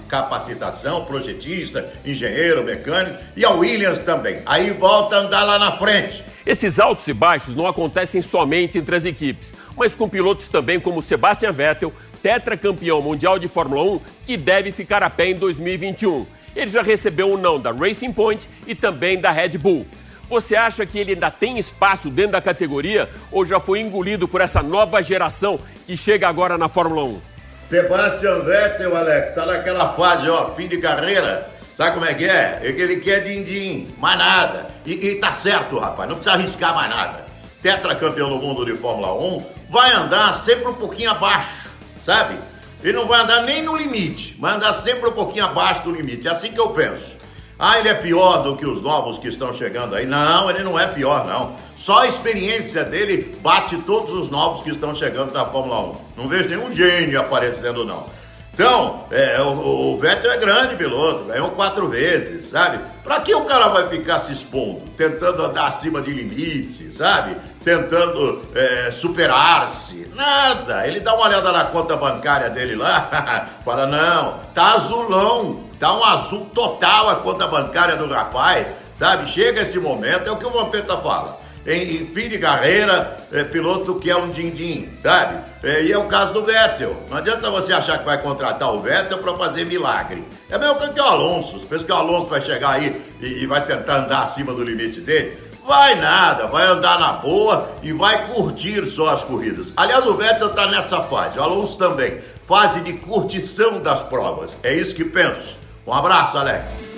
capacitação, 0.10 1.06
projetista, 1.06 1.90
engenheiro, 2.06 2.62
mecânico, 2.62 3.18
e 3.38 3.46
a 3.46 3.52
Williams 3.52 4.00
também. 4.00 4.42
Aí 4.46 4.72
volta 4.72 5.16
a 5.16 5.20
andar 5.20 5.44
lá 5.44 5.58
na 5.58 5.78
frente. 5.78 6.22
Esses 6.46 6.82
altos 6.82 7.08
e 7.08 7.14
baixos 7.14 7.56
não 7.56 7.66
acontecem 7.66 8.22
somente 8.22 8.78
entre 8.78 8.94
as 8.94 9.06
equipes, 9.06 9.56
mas 9.78 9.96
com 9.96 10.10
pilotos 10.10 10.50
também 10.50 10.82
como 10.82 11.02
Sebastian 11.02 11.54
Vettel, 11.54 11.94
tetracampeão 12.22 13.02
mundial 13.02 13.40
de 13.40 13.48
Fórmula 13.48 13.84
1, 13.84 14.02
que 14.26 14.38
deve 14.38 14.72
ficar 14.72 15.04
a 15.04 15.10
pé 15.10 15.30
em 15.30 15.36
2021. 15.36 16.26
Ele 16.56 16.70
já 16.70 16.82
recebeu 16.82 17.30
o 17.30 17.34
um 17.36 17.38
não 17.38 17.60
da 17.60 17.72
Racing 17.72 18.12
Point 18.12 18.50
e 18.68 18.76
também 18.76 19.20
da 19.20 19.32
Red 19.32 19.58
Bull. 19.58 19.86
Você 20.30 20.56
acha 20.56 20.86
que 20.86 20.98
ele 20.98 21.14
ainda 21.14 21.30
tem 21.30 21.60
espaço 21.60 22.10
dentro 22.10 22.34
da 22.34 22.42
categoria 22.42 23.10
ou 23.32 23.46
já 23.46 23.60
foi 23.60 23.82
engolido 23.82 24.28
por 24.28 24.40
essa 24.40 24.64
nova 24.64 25.02
geração 25.02 25.60
que 25.86 25.98
chega 25.98 26.28
agora 26.28 26.58
na 26.58 26.70
Fórmula 26.70 27.04
1? 27.04 27.22
Sebastian 27.68 28.40
Vettel, 28.40 28.96
Alex, 28.96 29.30
está 29.30 29.46
naquela 29.46 29.94
fase, 29.94 30.30
ó, 30.30 30.54
fim 30.56 30.68
de 30.68 30.78
carreira. 30.78 31.50
Sabe 31.76 31.94
como 31.94 32.06
é 32.06 32.14
que 32.14 32.26
é? 32.26 32.60
É 32.64 32.72
que 32.74 32.82
ele 32.82 32.98
quer 32.98 33.22
din-din, 33.22 33.94
mais 33.98 34.18
nada. 34.18 34.68
E, 34.86 35.08
e 35.08 35.16
tá 35.16 35.32
certo, 35.32 35.80
rapaz, 35.80 36.08
não 36.08 36.16
precisa 36.16 36.36
arriscar 36.36 36.76
mais 36.76 36.90
nada. 36.90 37.26
Tetracampeão 37.62 38.30
do 38.30 38.38
mundo 38.46 38.66
de 38.66 38.76
Fórmula 38.76 39.14
1 39.14 39.46
vai 39.70 39.92
andar 39.94 40.34
sempre 40.34 40.68
um 40.68 40.74
pouquinho 40.74 41.12
abaixo, 41.12 41.71
sabe? 42.06 42.38
Ele 42.84 42.94
não 42.94 43.08
vai 43.08 43.22
andar 43.22 43.44
nem 43.44 43.62
no 43.62 43.76
limite, 43.76 44.36
vai 44.40 44.56
andar 44.56 44.74
sempre 44.74 45.10
um 45.10 45.14
pouquinho 45.14 45.46
abaixo 45.46 45.84
do 45.84 45.92
limite. 45.92 46.28
É 46.28 46.32
assim 46.32 46.52
que 46.52 46.60
eu 46.60 46.70
penso. 46.70 47.18
Ah, 47.64 47.78
ele 47.78 47.90
é 47.90 47.94
pior 47.94 48.42
do 48.42 48.56
que 48.56 48.66
os 48.66 48.82
novos 48.82 49.20
que 49.20 49.28
estão 49.28 49.54
chegando 49.54 49.94
aí. 49.94 50.04
Não, 50.04 50.50
ele 50.50 50.64
não 50.64 50.80
é 50.80 50.88
pior, 50.88 51.28
não. 51.28 51.56
Só 51.76 52.00
a 52.00 52.08
experiência 52.08 52.84
dele 52.84 53.38
bate 53.40 53.78
todos 53.78 54.12
os 54.14 54.32
novos 54.32 54.64
que 54.64 54.72
estão 54.72 54.96
chegando 54.96 55.32
da 55.32 55.46
Fórmula 55.46 55.80
1. 55.92 55.96
Não 56.18 56.28
vejo 56.28 56.50
nenhum 56.50 56.72
gênio 56.72 57.20
aparecendo, 57.20 57.86
não. 57.86 58.08
Então, 58.52 59.06
é, 59.12 59.40
o, 59.42 59.94
o 59.94 59.98
Vettel 60.00 60.32
é 60.32 60.38
grande 60.38 60.76
piloto, 60.76 61.26
ganhou 61.26 61.52
quatro 61.52 61.88
vezes, 61.88 62.50
sabe? 62.50 62.80
Pra 63.04 63.20
que 63.22 63.34
o 63.34 63.46
cara 63.46 63.68
vai 63.70 63.88
ficar 63.90 64.20
se 64.20 64.34
expondo, 64.34 64.82
tentando 64.98 65.44
andar 65.44 65.68
acima 65.68 66.02
de 66.02 66.12
limite, 66.12 66.92
sabe? 66.92 67.38
Tentando 67.64 68.42
é, 68.56 68.92
superar-se? 68.92 70.10
Nada. 70.16 70.88
Ele 70.88 71.00
dá 71.00 71.14
uma 71.14 71.28
olhada 71.28 71.52
na 71.52 71.66
conta 71.66 71.96
bancária 71.96 72.50
dele 72.50 72.76
lá, 72.76 73.48
fala, 73.64 73.86
não, 73.88 74.40
tá 74.54 74.74
azulão 74.74 75.72
Dá 75.82 75.98
um 75.98 76.04
azul 76.04 76.46
total 76.54 77.10
a 77.10 77.16
conta 77.16 77.48
bancária 77.48 77.96
do 77.96 78.06
rapaz, 78.08 78.68
sabe? 79.00 79.28
Chega 79.28 79.62
esse 79.62 79.80
momento, 79.80 80.28
é 80.28 80.32
o 80.32 80.38
que 80.38 80.46
o 80.46 80.52
Vampeta 80.52 80.96
fala. 80.98 81.42
Em, 81.66 82.06
fim 82.06 82.30
de 82.30 82.38
carreira, 82.38 83.18
é, 83.32 83.44
piloto 83.44 83.96
que 83.96 84.12
é 84.12 84.16
um 84.16 84.30
din-din, 84.30 84.96
sabe? 85.02 85.40
É, 85.64 85.84
e 85.84 85.92
é 85.92 85.98
o 85.98 86.06
caso 86.06 86.34
do 86.34 86.46
Vettel. 86.46 87.02
Não 87.10 87.18
adianta 87.18 87.50
você 87.50 87.74
achar 87.74 87.98
que 87.98 88.06
vai 88.06 88.22
contratar 88.22 88.72
o 88.72 88.80
Vettel 88.80 89.18
para 89.18 89.34
fazer 89.34 89.66
milagre. 89.66 90.24
É 90.52 90.60
mesmo 90.60 90.76
que 90.94 91.02
o 91.02 91.04
Alonso. 91.04 91.60
Pensa 91.66 91.84
que 91.84 91.92
o 91.92 91.96
Alonso 91.96 92.28
vai 92.28 92.42
chegar 92.42 92.74
aí 92.74 93.02
e, 93.20 93.42
e 93.42 93.48
vai 93.48 93.66
tentar 93.66 94.02
andar 94.02 94.22
acima 94.22 94.54
do 94.54 94.64
limite 94.64 95.02
dele? 95.02 95.36
Vai 95.66 95.96
nada, 95.96 96.48
vai 96.48 96.66
andar 96.66 97.00
na 97.00 97.14
boa 97.14 97.70
e 97.84 97.94
vai 97.94 98.28
curtir 98.28 98.86
só 98.86 99.10
as 99.10 99.24
corridas. 99.24 99.72
Aliás, 99.78 100.06
o 100.06 100.16
Vettel 100.16 100.48
está 100.48 100.68
nessa 100.68 101.02
fase, 101.04 101.38
o 101.38 101.44
Alonso 101.44 101.78
também. 101.78 102.20
Fase 102.48 102.82
de 102.82 102.94
curtição 102.94 103.80
das 103.80 104.02
provas. 104.02 104.58
É 104.64 104.74
isso 104.74 104.96
que 104.96 105.06
penso. 105.06 105.58
Um 105.86 105.94
abraço, 105.94 106.38
Alex. 106.38 106.92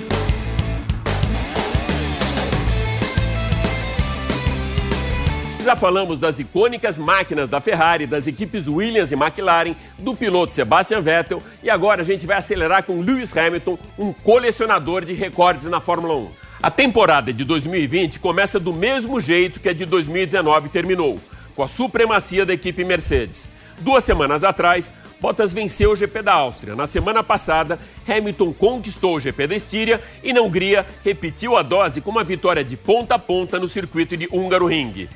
Já 5.64 5.78
falamos 5.78 6.20
das 6.20 6.40
icônicas 6.40 6.98
máquinas 6.98 7.48
da 7.48 7.62
Ferrari, 7.62 8.06
das 8.06 8.28
equipes 8.28 8.68
Williams 8.68 9.14
e 9.14 9.16
McLaren, 9.16 9.76
do 9.98 10.14
piloto 10.14 10.54
Sebastian 10.54 11.02
Vettel 11.02 11.42
e 11.62 11.70
agora 11.70 12.02
a 12.02 12.06
gente 12.06 12.28
vai 12.28 12.38
acelerar 12.38 12.84
com 12.84 13.00
Lewis 13.00 13.36
Hamilton, 13.36 13.78
um 13.98 14.12
colecionador 14.12 15.06
de 15.06 15.14
recordes 15.14 15.68
na 15.68 15.80
Fórmula 15.80 16.16
1. 16.16 16.43
A 16.64 16.72
temporada 16.72 17.34
de 17.34 17.44
2020 17.44 18.22
começa 18.22 18.58
do 18.58 18.72
mesmo 18.72 19.20
jeito 19.20 19.60
que 19.60 19.68
a 19.68 19.74
de 19.74 19.86
2019 19.86 20.70
terminou, 20.70 21.20
com 21.54 21.62
a 21.62 21.68
supremacia 21.68 22.46
da 22.46 22.54
equipe 22.54 22.86
Mercedes. 22.86 23.50
Duas 23.80 24.06
semanas 24.06 24.46
atrás, 24.46 24.94
Bottas 25.20 25.54
venceu 25.54 25.92
o 25.92 25.96
GP 25.98 26.22
da 26.22 26.36
Áustria. 26.36 26.74
Na 26.74 26.88
semana 26.88 27.22
passada, 27.22 27.78
Hamilton 28.08 28.54
conquistou 28.54 29.18
o 29.18 29.20
GP 29.20 29.48
da 29.48 29.56
Estíria 29.58 30.02
e 30.24 30.32
na 30.32 30.40
Hungria 30.40 30.88
repetiu 31.04 31.58
a 31.58 31.62
dose 31.62 32.00
com 32.00 32.12
uma 32.12 32.24
vitória 32.24 32.64
de 32.64 32.78
ponta 32.78 33.16
a 33.16 33.20
ponta 33.20 33.60
no 33.60 33.68
circuito 33.68 34.16
de 34.16 34.30
Húngaro 34.32 34.68
Ring. 34.68 35.10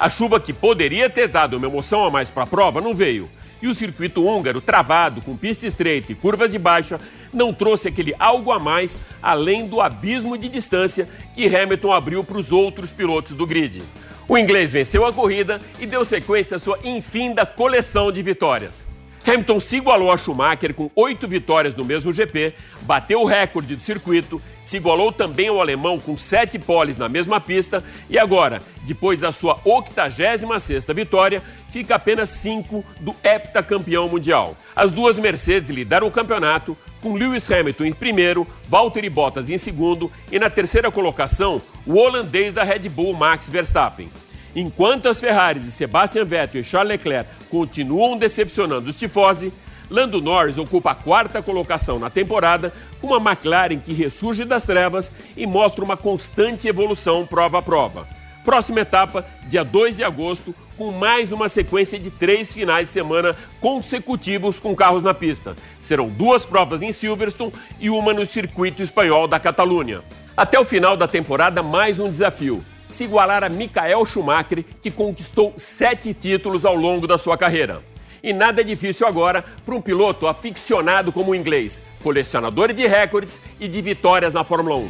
A 0.00 0.08
chuva 0.08 0.40
que 0.40 0.54
poderia 0.54 1.10
ter 1.10 1.28
dado 1.28 1.58
uma 1.58 1.66
emoção 1.66 2.02
a 2.02 2.10
mais 2.10 2.30
para 2.30 2.44
a 2.44 2.46
prova 2.46 2.80
não 2.80 2.94
veio. 2.94 3.28
E 3.64 3.66
o 3.66 3.72
circuito 3.72 4.22
húngaro, 4.22 4.60
travado, 4.60 5.22
com 5.22 5.34
pista 5.34 5.66
estreita 5.66 6.12
e 6.12 6.14
curvas 6.14 6.52
de 6.52 6.58
baixa, 6.58 7.00
não 7.32 7.50
trouxe 7.50 7.88
aquele 7.88 8.14
algo 8.18 8.52
a 8.52 8.58
mais 8.58 8.98
além 9.22 9.66
do 9.66 9.80
abismo 9.80 10.36
de 10.36 10.50
distância 10.50 11.08
que 11.34 11.46
Hamilton 11.46 11.90
abriu 11.90 12.22
para 12.22 12.36
os 12.36 12.52
outros 12.52 12.92
pilotos 12.92 13.32
do 13.32 13.46
grid. 13.46 13.82
O 14.28 14.36
inglês 14.36 14.74
venceu 14.74 15.06
a 15.06 15.14
corrida 15.14 15.62
e 15.80 15.86
deu 15.86 16.04
sequência 16.04 16.56
à 16.56 16.58
sua 16.58 16.78
infinda 16.84 17.46
coleção 17.46 18.12
de 18.12 18.20
vitórias. 18.20 18.86
Hamilton 19.26 19.58
se 19.58 19.76
igualou 19.78 20.12
a 20.12 20.18
Schumacher 20.18 20.74
com 20.74 20.90
oito 20.94 21.26
vitórias 21.26 21.74
no 21.74 21.82
mesmo 21.82 22.12
GP, 22.12 22.52
bateu 22.82 23.22
o 23.22 23.24
recorde 23.24 23.74
do 23.74 23.82
circuito, 23.82 24.40
se 24.62 24.76
igualou 24.76 25.10
também 25.10 25.48
ao 25.48 25.62
alemão 25.62 25.98
com 25.98 26.16
sete 26.18 26.58
poles 26.58 26.98
na 26.98 27.08
mesma 27.08 27.40
pista 27.40 27.82
e 28.10 28.18
agora, 28.18 28.60
depois 28.82 29.22
da 29.22 29.32
sua 29.32 29.58
86ª 29.60 30.94
vitória, 30.94 31.42
fica 31.70 31.94
apenas 31.94 32.28
cinco 32.28 32.84
do 33.00 33.16
heptacampeão 33.24 34.10
mundial. 34.10 34.54
As 34.76 34.90
duas 34.90 35.18
Mercedes 35.18 35.70
lideram 35.70 36.06
o 36.06 36.12
campeonato, 36.12 36.76
com 37.00 37.14
Lewis 37.14 37.50
Hamilton 37.50 37.86
em 37.86 37.92
primeiro, 37.94 38.46
Valtteri 38.68 39.08
Bottas 39.08 39.48
em 39.48 39.56
segundo 39.56 40.12
e 40.30 40.38
na 40.38 40.50
terceira 40.50 40.90
colocação, 40.90 41.62
o 41.86 41.96
holandês 41.96 42.52
da 42.52 42.62
Red 42.62 42.90
Bull 42.90 43.14
Max 43.14 43.48
Verstappen. 43.48 44.10
Enquanto 44.54 45.08
as 45.08 45.20
Ferraris 45.20 45.66
e 45.66 45.72
Sebastian 45.72 46.24
Vettel 46.24 46.60
e 46.60 46.64
Charles 46.64 46.92
Leclerc 46.92 47.28
continuam 47.50 48.16
decepcionando 48.16 48.88
os 48.88 48.94
tifosi, 48.94 49.52
Lando 49.90 50.20
Norris 50.20 50.58
ocupa 50.58 50.92
a 50.92 50.94
quarta 50.94 51.42
colocação 51.42 51.98
na 51.98 52.08
temporada, 52.08 52.72
com 53.00 53.08
uma 53.08 53.30
McLaren 53.30 53.78
que 53.78 53.92
ressurge 53.92 54.44
das 54.44 54.64
trevas 54.64 55.12
e 55.36 55.46
mostra 55.46 55.84
uma 55.84 55.96
constante 55.96 56.68
evolução 56.68 57.26
prova 57.26 57.58
a 57.58 57.62
prova. 57.62 58.06
Próxima 58.44 58.80
etapa, 58.80 59.26
dia 59.48 59.64
2 59.64 59.96
de 59.96 60.04
agosto, 60.04 60.54
com 60.76 60.90
mais 60.92 61.32
uma 61.32 61.48
sequência 61.48 61.98
de 61.98 62.10
três 62.10 62.52
finais 62.52 62.88
de 62.88 62.94
semana 62.94 63.34
consecutivos 63.60 64.60
com 64.60 64.74
carros 64.74 65.02
na 65.02 65.14
pista. 65.14 65.56
Serão 65.80 66.08
duas 66.08 66.44
provas 66.44 66.82
em 66.82 66.92
Silverstone 66.92 67.52
e 67.80 67.90
uma 67.90 68.12
no 68.12 68.26
circuito 68.26 68.82
espanhol 68.82 69.26
da 69.26 69.40
Catalunha. 69.40 70.02
Até 70.36 70.58
o 70.58 70.64
final 70.64 70.96
da 70.96 71.08
temporada, 71.08 71.62
mais 71.62 72.00
um 72.00 72.10
desafio 72.10 72.62
se 72.94 73.04
igualar 73.04 73.42
a 73.42 73.48
Michael 73.48 74.06
Schumacher, 74.06 74.64
que 74.80 74.90
conquistou 74.90 75.52
sete 75.56 76.14
títulos 76.14 76.64
ao 76.64 76.76
longo 76.76 77.06
da 77.06 77.18
sua 77.18 77.36
carreira. 77.36 77.82
E 78.22 78.32
nada 78.32 78.60
é 78.60 78.64
difícil 78.64 79.06
agora 79.06 79.44
para 79.66 79.74
um 79.74 79.80
piloto 79.80 80.26
aficionado 80.26 81.12
como 81.12 81.32
o 81.32 81.34
inglês, 81.34 81.82
colecionador 82.02 82.72
de 82.72 82.86
recordes 82.86 83.40
e 83.60 83.68
de 83.68 83.82
vitórias 83.82 84.32
na 84.32 84.44
Fórmula 84.44 84.76
1. 84.76 84.88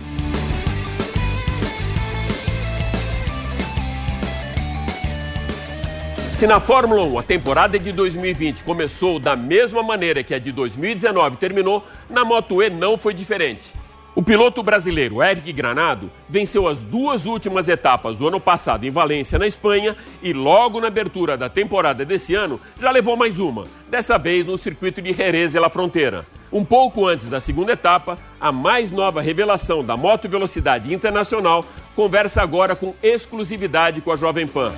Se 6.34 6.46
na 6.46 6.61
Fórmula 6.61 7.02
1 7.04 7.18
a 7.18 7.23
temporada 7.23 7.78
de 7.78 7.90
2020 7.90 8.64
começou 8.64 9.18
da 9.18 9.34
mesma 9.34 9.82
maneira 9.82 10.23
que 10.23 10.34
a 10.34 10.38
de 10.38 10.52
2019 10.52 11.38
terminou, 11.38 11.82
na 12.11 12.25
Moto 12.25 12.62
E 12.62 12.68
não 12.68 12.99
foi 12.99 13.14
diferente. 13.14 13.83
O 14.16 14.23
piloto 14.23 14.62
brasileiro 14.62 15.21
Eric 15.21 15.52
Granado 15.52 16.09
venceu 16.28 16.68
as 16.68 16.85
duas 16.85 17.26
últimas 17.26 17.68
etapas 17.68 18.18
do 18.18 18.28
ano 18.28 18.38
passado 18.38 18.87
em 18.87 18.90
Valência, 18.90 19.40
na 19.40 19.47
Espanha, 19.47 19.97
e 20.23 20.33
logo 20.33 20.80
na 20.80 20.87
abertura 20.87 21.37
da 21.37 21.49
temporada 21.49 22.04
desse 22.04 22.33
ano 22.33 22.61
já 22.78 22.92
levou 22.92 23.16
mais 23.16 23.40
uma, 23.40 23.64
dessa 23.90 24.16
vez 24.16 24.47
no 24.47 24.56
circuito 24.56 25.02
de 25.02 25.12
Jerez 25.12 25.56
e 25.56 25.59
La 25.59 25.68
Fronteira. 25.68 26.25
Um 26.52 26.64
pouco 26.64 27.09
antes 27.09 27.28
da 27.28 27.40
segunda 27.40 27.73
etapa, 27.73 28.16
a 28.40 28.52
mais 28.52 28.92
nova 28.92 29.21
revelação 29.21 29.85
da 29.85 29.97
moto 29.97 30.28
velocidade 30.28 30.94
internacional 30.94 31.64
conversa 31.97 32.40
agora 32.40 32.76
com 32.76 32.94
exclusividade 33.02 34.00
com 34.00 34.12
a 34.12 34.16
Jovem 34.16 34.47
Pan. 34.47 34.73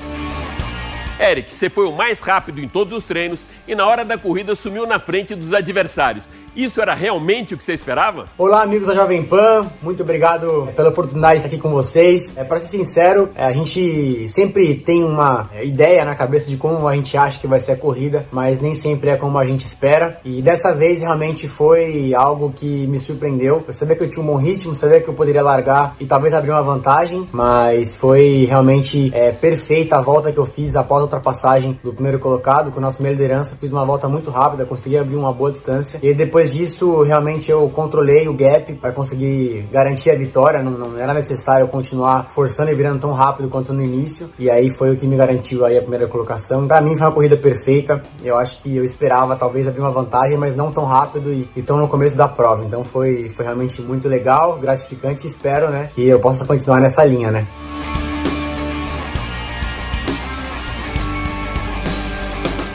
Eric, 1.21 1.53
você 1.53 1.71
foi 1.71 1.87
o 1.87 1.93
mais 1.93 2.21
rápido 2.21 2.61
em 2.61 2.69
todos 2.69 2.93
os 2.93 3.05
treinos 3.05 3.47
e 3.67 3.75
na 3.75 3.87
hora 3.87 4.05
da 4.05 4.19
corrida 4.19 4.55
sumiu 4.55 4.87
na 4.87 5.01
frente 5.01 5.35
dos 5.35 5.53
adversários. 5.55 6.29
Isso 6.57 6.81
era 6.81 6.95
realmente 6.95 7.53
o 7.53 7.59
que 7.59 7.63
você 7.63 7.75
esperava? 7.75 8.25
Olá, 8.39 8.63
amigos 8.63 8.89
da 8.89 8.95
Jovem 8.95 9.23
Pan. 9.23 9.71
Muito 9.83 10.03
obrigado 10.03 10.71
pela 10.75 10.89
oportunidade 10.89 11.35
de 11.35 11.45
estar 11.45 11.49
aqui 11.49 11.59
com 11.59 11.69
vocês. 11.69 12.35
É, 12.39 12.45
para 12.45 12.59
ser 12.59 12.69
sincero, 12.69 13.29
é, 13.35 13.45
a 13.45 13.53
gente 13.53 14.27
sempre 14.31 14.75
tem 14.75 15.05
uma 15.05 15.51
é, 15.53 15.67
ideia 15.67 16.03
na 16.03 16.15
cabeça 16.15 16.49
de 16.49 16.57
como 16.57 16.89
a 16.89 16.95
gente 16.95 17.15
acha 17.15 17.39
que 17.39 17.47
vai 17.47 17.61
ser 17.61 17.73
a 17.73 17.77
corrida, 17.77 18.27
mas 18.33 18.63
nem 18.63 18.75
sempre 18.75 19.11
é 19.11 19.19
como 19.19 19.37
a 19.37 19.45
gente 19.45 19.67
espera. 19.67 20.19
E 20.25 20.41
dessa 20.41 20.73
vez 20.73 21.01
realmente 21.01 21.47
foi 21.47 22.15
algo 22.15 22.51
que 22.51 22.87
me 22.87 22.99
surpreendeu. 22.99 23.63
Eu 23.67 23.73
sabia 23.75 23.95
que 23.95 24.05
eu 24.05 24.11
tinha 24.11 24.23
um 24.23 24.27
bom 24.27 24.37
ritmo, 24.37 24.75
sabia 24.75 25.03
que 25.03 25.09
eu 25.09 25.15
poderia 25.15 25.43
largar 25.43 25.95
e 26.01 26.07
talvez 26.07 26.33
abrir 26.33 26.53
uma 26.53 26.63
vantagem, 26.63 27.29
mas 27.33 27.95
foi 27.95 28.47
realmente 28.49 29.11
é, 29.13 29.31
perfeita 29.31 29.99
a 29.99 30.01
volta 30.01 30.33
que 30.33 30.39
eu 30.39 30.47
fiz 30.47 30.75
após 30.75 31.03
a 31.03 31.05
ultrapassagem 31.05 31.79
do 31.85 31.93
primeiro 31.93 32.19
colocado, 32.19 32.71
com 32.71 32.79
a 32.79 32.83
nossa 32.83 32.97
primeira 32.97 33.21
liderança. 33.21 33.57
Fiz 33.57 33.71
uma 33.71 33.85
volta 33.85 34.09
muito 34.09 34.31
rápida, 34.31 34.65
consegui 34.65 34.97
abrir 34.97 35.17
uma 35.17 35.35
boa 35.35 35.53
distância. 35.53 36.01
E 36.03 36.15
depois 36.15 36.46
disso, 36.53 37.03
realmente 37.03 37.51
eu 37.51 37.69
controlei 37.71 38.29
o 38.29 38.35
gap 38.35 38.73
para 38.75 38.93
conseguir 38.93 39.69
garantir 39.71 40.11
a 40.11 40.15
vitória. 40.15 40.63
Não, 40.63 40.73
não, 40.73 40.99
era 40.99 41.15
necessário 41.15 41.69
continuar 41.69 42.29
forçando 42.31 42.71
e 42.71 42.75
virando 42.75 43.01
tão 43.01 43.13
rápido 43.13 43.49
quanto 43.49 43.73
no 43.73 43.83
início. 43.83 44.31
E 44.39 44.51
aí 44.51 44.71
foi 44.77 44.93
o 44.93 44.97
que 44.97 45.07
me 45.07 45.17
garantiu 45.17 45.65
aí 45.65 45.77
a 45.77 45.81
primeira 45.81 46.07
colocação. 46.09 46.67
Para 46.67 46.81
mim 46.81 46.97
foi 46.97 47.07
uma 47.07 47.13
corrida 47.13 47.37
perfeita. 47.37 48.03
Eu 48.23 48.37
acho 48.37 48.63
que 48.63 48.77
eu 48.77 48.85
esperava 48.85 49.37
talvez 49.37 49.67
abrir 49.67 49.81
uma 49.81 49.91
vantagem, 49.91 50.37
mas 50.37 50.57
não 50.57 50.73
tão 50.73 50.85
rápido 50.85 51.33
e, 51.33 51.49
e 51.57 51.63
tão 51.63 51.77
no 51.77 51.89
começo 51.89 52.17
da 52.17 52.29
prova. 52.29 52.65
Então 52.65 52.85
foi, 52.85 53.29
foi 53.29 53.45
realmente 53.45 53.81
muito 53.83 54.09
legal, 54.09 54.59
gratificante. 54.59 55.27
Espero, 55.27 55.69
né, 55.69 55.91
que 55.95 56.07
eu 56.07 56.21
possa 56.21 56.45
continuar 56.45 56.81
nessa 56.81 57.05
linha, 57.05 57.31
né? 57.31 57.47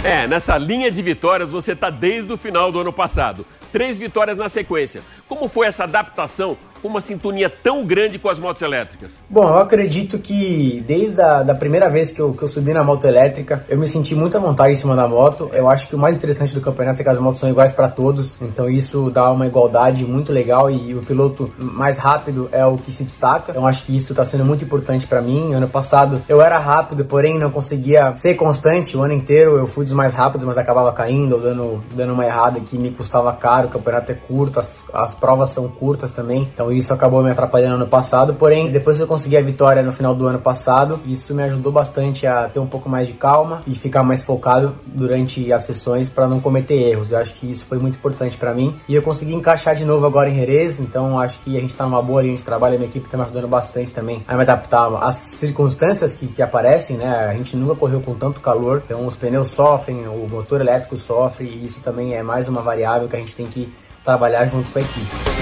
É, 0.03 0.25
nessa 0.25 0.57
linha 0.57 0.89
de 0.89 0.99
vitórias 1.01 1.51
você 1.51 1.73
está 1.73 1.91
desde 1.91 2.33
o 2.33 2.37
final 2.37 2.71
do 2.71 2.79
ano 2.79 2.91
passado. 2.91 3.45
Três 3.71 3.97
vitórias 3.97 4.37
na 4.37 4.49
sequência. 4.49 5.01
Como 5.27 5.47
foi 5.47 5.67
essa 5.67 5.83
adaptação 5.83 6.57
uma 6.83 7.01
sintonia 7.01 7.49
tão 7.49 7.85
grande 7.85 8.17
com 8.17 8.29
as 8.29 8.39
motos 8.39 8.61
elétricas? 8.61 9.21
Bom, 9.29 9.47
eu 9.47 9.57
acredito 9.57 10.19
que 10.19 10.83
desde 10.87 11.21
a 11.21 11.43
da 11.43 11.55
primeira 11.55 11.89
vez 11.89 12.11
que 12.11 12.19
eu, 12.19 12.33
que 12.33 12.43
eu 12.43 12.47
subi 12.47 12.73
na 12.73 12.83
moto 12.83 13.05
elétrica, 13.05 13.65
eu 13.69 13.77
me 13.77 13.87
senti 13.87 14.15
muita 14.15 14.39
vontade 14.39 14.73
em 14.73 14.75
cima 14.75 14.95
da 14.95 15.07
moto. 15.07 15.49
Eu 15.53 15.69
acho 15.69 15.87
que 15.87 15.95
o 15.95 15.99
mais 15.99 16.15
interessante 16.15 16.53
do 16.53 16.61
campeonato 16.61 17.01
é 17.01 17.03
que 17.03 17.09
as 17.09 17.19
motos 17.19 17.39
são 17.39 17.49
iguais 17.49 17.71
para 17.71 17.87
todos, 17.89 18.37
então 18.41 18.69
isso 18.69 19.09
dá 19.09 19.31
uma 19.31 19.47
igualdade 19.47 20.03
muito 20.05 20.31
legal 20.31 20.69
e 20.69 20.95
o 20.95 21.01
piloto 21.01 21.51
mais 21.57 21.97
rápido 21.97 22.49
é 22.51 22.65
o 22.65 22.77
que 22.77 22.91
se 22.91 23.03
destaca. 23.03 23.53
Eu 23.53 23.65
acho 23.65 23.83
que 23.83 23.95
isso 23.95 24.13
está 24.13 24.23
sendo 24.23 24.45
muito 24.45 24.63
importante 24.63 25.07
para 25.07 25.21
mim. 25.21 25.53
Ano 25.53 25.67
passado 25.67 26.21
eu 26.27 26.41
era 26.41 26.57
rápido, 26.57 27.05
porém 27.05 27.37
não 27.37 27.51
conseguia 27.51 28.13
ser 28.13 28.35
constante 28.35 28.95
o 28.95 29.01
ano 29.01 29.13
inteiro. 29.13 29.57
Eu 29.57 29.67
fui 29.67 29.85
dos 29.85 29.93
mais 29.93 30.13
rápidos, 30.13 30.45
mas 30.45 30.57
acabava 30.57 30.91
caindo 30.93 31.35
ou 31.35 31.41
dando, 31.41 31.83
dando 31.93 32.13
uma 32.13 32.25
errada 32.25 32.59
que 32.59 32.77
me 32.77 32.91
custava 32.91 33.33
caro. 33.33 33.67
O 33.67 33.71
campeonato 33.71 34.11
é 34.11 34.15
curto, 34.15 34.59
as, 34.59 34.85
as 34.93 35.15
provas 35.15 35.51
são 35.51 35.67
curtas 35.67 36.11
também, 36.11 36.49
então 36.53 36.70
isso 36.71 36.93
acabou 36.93 37.23
me 37.23 37.31
atrapalhando 37.31 37.77
no 37.77 37.87
passado, 37.87 38.35
porém, 38.35 38.71
depois 38.71 38.97
que 38.97 39.03
eu 39.03 39.07
consegui 39.07 39.37
a 39.37 39.41
vitória 39.41 39.81
no 39.83 39.91
final 39.91 40.13
do 40.13 40.27
ano 40.27 40.39
passado, 40.39 40.99
isso 41.05 41.33
me 41.33 41.43
ajudou 41.43 41.71
bastante 41.71 42.25
a 42.27 42.47
ter 42.47 42.59
um 42.59 42.67
pouco 42.67 42.89
mais 42.89 43.07
de 43.07 43.13
calma 43.13 43.61
e 43.67 43.75
ficar 43.75 44.03
mais 44.03 44.23
focado 44.23 44.75
durante 44.85 45.51
as 45.51 45.63
sessões 45.63 46.09
para 46.09 46.27
não 46.27 46.39
cometer 46.39 46.75
erros. 46.75 47.11
Eu 47.11 47.17
acho 47.19 47.33
que 47.35 47.49
isso 47.49 47.65
foi 47.65 47.77
muito 47.77 47.97
importante 47.97 48.37
para 48.37 48.53
mim 48.53 48.75
e 48.87 48.95
eu 48.95 49.01
consegui 49.01 49.33
encaixar 49.33 49.75
de 49.75 49.85
novo 49.85 50.05
agora 50.05 50.29
em 50.29 50.35
Jerez, 50.35 50.79
então 50.79 51.19
acho 51.19 51.39
que 51.39 51.57
a 51.57 51.61
gente 51.61 51.71
está 51.71 51.85
numa 51.85 52.01
boa 52.01 52.21
linha 52.21 52.35
de 52.35 52.43
trabalho, 52.43 52.75
a 52.75 52.77
minha 52.77 52.89
equipe 52.89 53.05
está 53.05 53.17
me 53.17 53.23
ajudando 53.23 53.47
bastante 53.47 53.91
também 53.91 54.23
a 54.27 54.35
me 54.35 54.41
adaptar 54.41 54.87
às 55.03 55.17
circunstâncias 55.17 56.15
que, 56.15 56.27
que 56.27 56.41
aparecem, 56.41 56.97
né? 56.97 57.27
A 57.29 57.33
gente 57.33 57.55
nunca 57.55 57.75
correu 57.75 58.01
com 58.01 58.15
tanto 58.15 58.39
calor, 58.39 58.81
então 58.85 59.05
os 59.05 59.15
pneus 59.15 59.53
sofrem, 59.53 60.07
o 60.07 60.27
motor 60.27 60.61
elétrico 60.61 60.97
sofre 60.97 61.45
e 61.45 61.65
isso 61.65 61.81
também 61.81 62.13
é 62.13 62.23
mais 62.23 62.47
uma 62.47 62.61
variável 62.61 63.07
que 63.07 63.15
a 63.15 63.19
gente 63.19 63.35
tem 63.35 63.47
que 63.47 63.71
trabalhar 64.03 64.45
junto 64.45 64.69
com 64.71 64.79
a 64.79 64.81
equipe. 64.81 65.40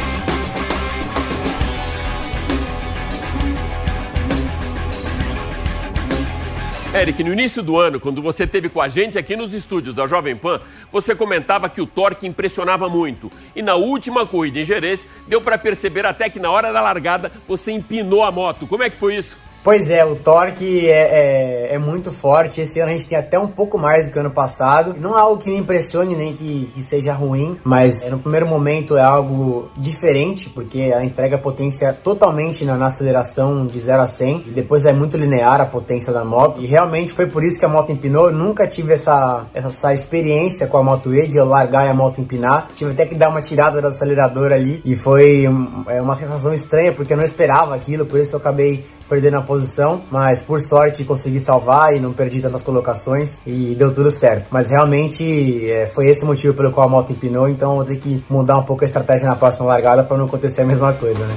Eric, 6.92 7.24
no 7.24 7.32
início 7.32 7.62
do 7.62 7.78
ano, 7.78 8.00
quando 8.00 8.20
você 8.20 8.46
esteve 8.46 8.68
com 8.68 8.82
a 8.82 8.90
gente 8.90 9.16
aqui 9.16 9.36
nos 9.36 9.54
estúdios 9.54 9.94
da 9.94 10.08
Jovem 10.08 10.36
Pan, 10.36 10.60
você 10.92 11.14
comentava 11.14 11.70
que 11.70 11.80
o 11.80 11.86
torque 11.86 12.26
impressionava 12.26 12.90
muito. 12.90 13.32
E 13.56 13.62
na 13.62 13.76
última 13.76 14.26
corrida 14.26 14.60
em 14.60 14.66
Jerez, 14.66 15.06
deu 15.28 15.40
para 15.40 15.56
perceber 15.56 16.04
até 16.08 16.32
que 16.32 16.40
na 16.40 16.50
hora 16.50 16.74
da 16.74 16.82
largada 16.82 17.32
você 17.48 17.72
empinou 17.72 18.24
a 18.24 18.32
moto. 18.32 18.66
Como 18.66 18.82
é 18.82 18.90
que 18.90 18.98
foi 18.98 19.16
isso? 19.16 19.38
Pois 19.62 19.92
é, 19.92 20.06
o 20.06 20.16
torque 20.16 20.90
é, 20.90 21.72
é, 21.72 21.76
é, 21.76 21.78
muito 21.78 22.12
forte. 22.12 22.62
Esse 22.62 22.80
ano 22.80 22.92
a 22.92 22.94
gente 22.96 23.10
tem 23.10 23.18
até 23.18 23.38
um 23.38 23.48
pouco 23.48 23.78
mais 23.78 24.08
do 24.08 24.14
que 24.14 24.20
ano 24.20 24.32
passado. 24.32 24.96
Não 24.98 25.18
é 25.18 25.22
algo 25.22 25.42
que 25.42 25.50
me 25.50 25.58
impressione 25.58 26.16
nem 26.16 26.34
que, 26.34 26.72
que 26.74 26.82
seja 26.82 27.14
ruim, 27.14 27.58
mas 27.64 28.08
é, 28.08 28.12
no 28.12 28.20
primeiro 28.20 28.48
momento 28.48 28.96
é 28.96 29.02
algo 29.02 29.70
diferente, 29.76 30.50
porque 30.50 30.80
ela 30.80 31.04
entrega 31.04 31.38
potência 31.38 31.94
totalmente 31.94 32.64
na, 32.64 32.78
na, 32.78 32.86
aceleração 32.86 33.68
de 33.68 33.80
0 33.80 34.02
a 34.02 34.08
100 34.08 34.46
e 34.48 34.52
depois 34.52 34.86
é 34.86 34.94
muito 34.94 35.18
linear 35.18 35.60
a 35.60 35.66
potência 35.66 36.14
da 36.14 36.24
moto. 36.24 36.62
E 36.62 36.66
realmente 36.66 37.12
foi 37.12 37.28
por 37.28 37.44
isso 37.44 37.60
que 37.60 37.66
a 37.66 37.70
moto 37.70 37.92
empinou. 37.92 38.28
Eu 38.30 38.36
nunca 38.36 38.66
tive 38.66 38.94
essa, 38.94 39.46
essa 39.54 39.94
experiência 39.94 40.68
com 40.68 40.78
a 40.78 40.84
Moto 40.84 41.14
E 41.14 41.28
de 41.28 41.38
eu 41.38 41.46
largar 41.46 41.86
e 41.86 41.90
a 41.90 41.94
moto 41.94 42.22
empinar. 42.22 42.70
Tive 42.76 42.92
até 42.92 43.06
que 43.06 43.16
dar 43.16 43.30
uma 43.30 43.42
tirada 43.42 43.82
do 43.82 43.88
acelerador 43.88 44.54
ali 44.54 44.82
e 44.86 44.96
foi 44.96 45.46
é, 45.88 46.02
uma 46.02 46.16
sensação 46.16 46.54
estranha 46.54 46.94
porque 46.94 47.12
eu 47.12 47.18
não 47.18 47.26
esperava 47.26 47.76
aquilo, 47.76 48.06
por 48.06 48.20
isso 48.20 48.34
eu 48.34 48.40
acabei 48.40 48.86
perdendo 49.10 49.38
a 49.38 49.42
posição, 49.42 50.04
mas 50.12 50.44
por 50.44 50.62
sorte 50.62 51.04
consegui 51.04 51.40
salvar 51.40 51.96
e 51.96 52.00
não 52.00 52.14
perdi 52.14 52.42
tantas 52.42 52.62
colocações 52.62 53.42
e 53.46 53.74
deu 53.76 53.94
tudo 53.94 54.12
certo. 54.12 54.50
Mas 54.52 54.70
realmente 54.70 55.70
é, 55.70 55.88
foi 55.88 56.08
esse 56.08 56.24
o 56.24 56.28
motivo 56.28 56.54
pelo 56.54 56.72
qual 56.72 56.88
a 56.88 56.90
moto 56.90 57.12
empinou, 57.12 57.50
então 57.50 57.76
vou 57.76 57.84
ter 57.84 57.98
que 57.98 58.24
mudar 58.30 58.58
um 58.58 58.64
pouco 58.64 58.84
a 58.84 58.88
estratégia 58.88 59.28
na 59.28 59.36
próxima 59.36 59.66
largada 59.66 60.04
para 60.04 60.18
não 60.18 60.26
acontecer 60.26 60.62
a 60.62 60.66
mesma 60.66 60.94
coisa, 60.94 61.26
né? 61.26 61.36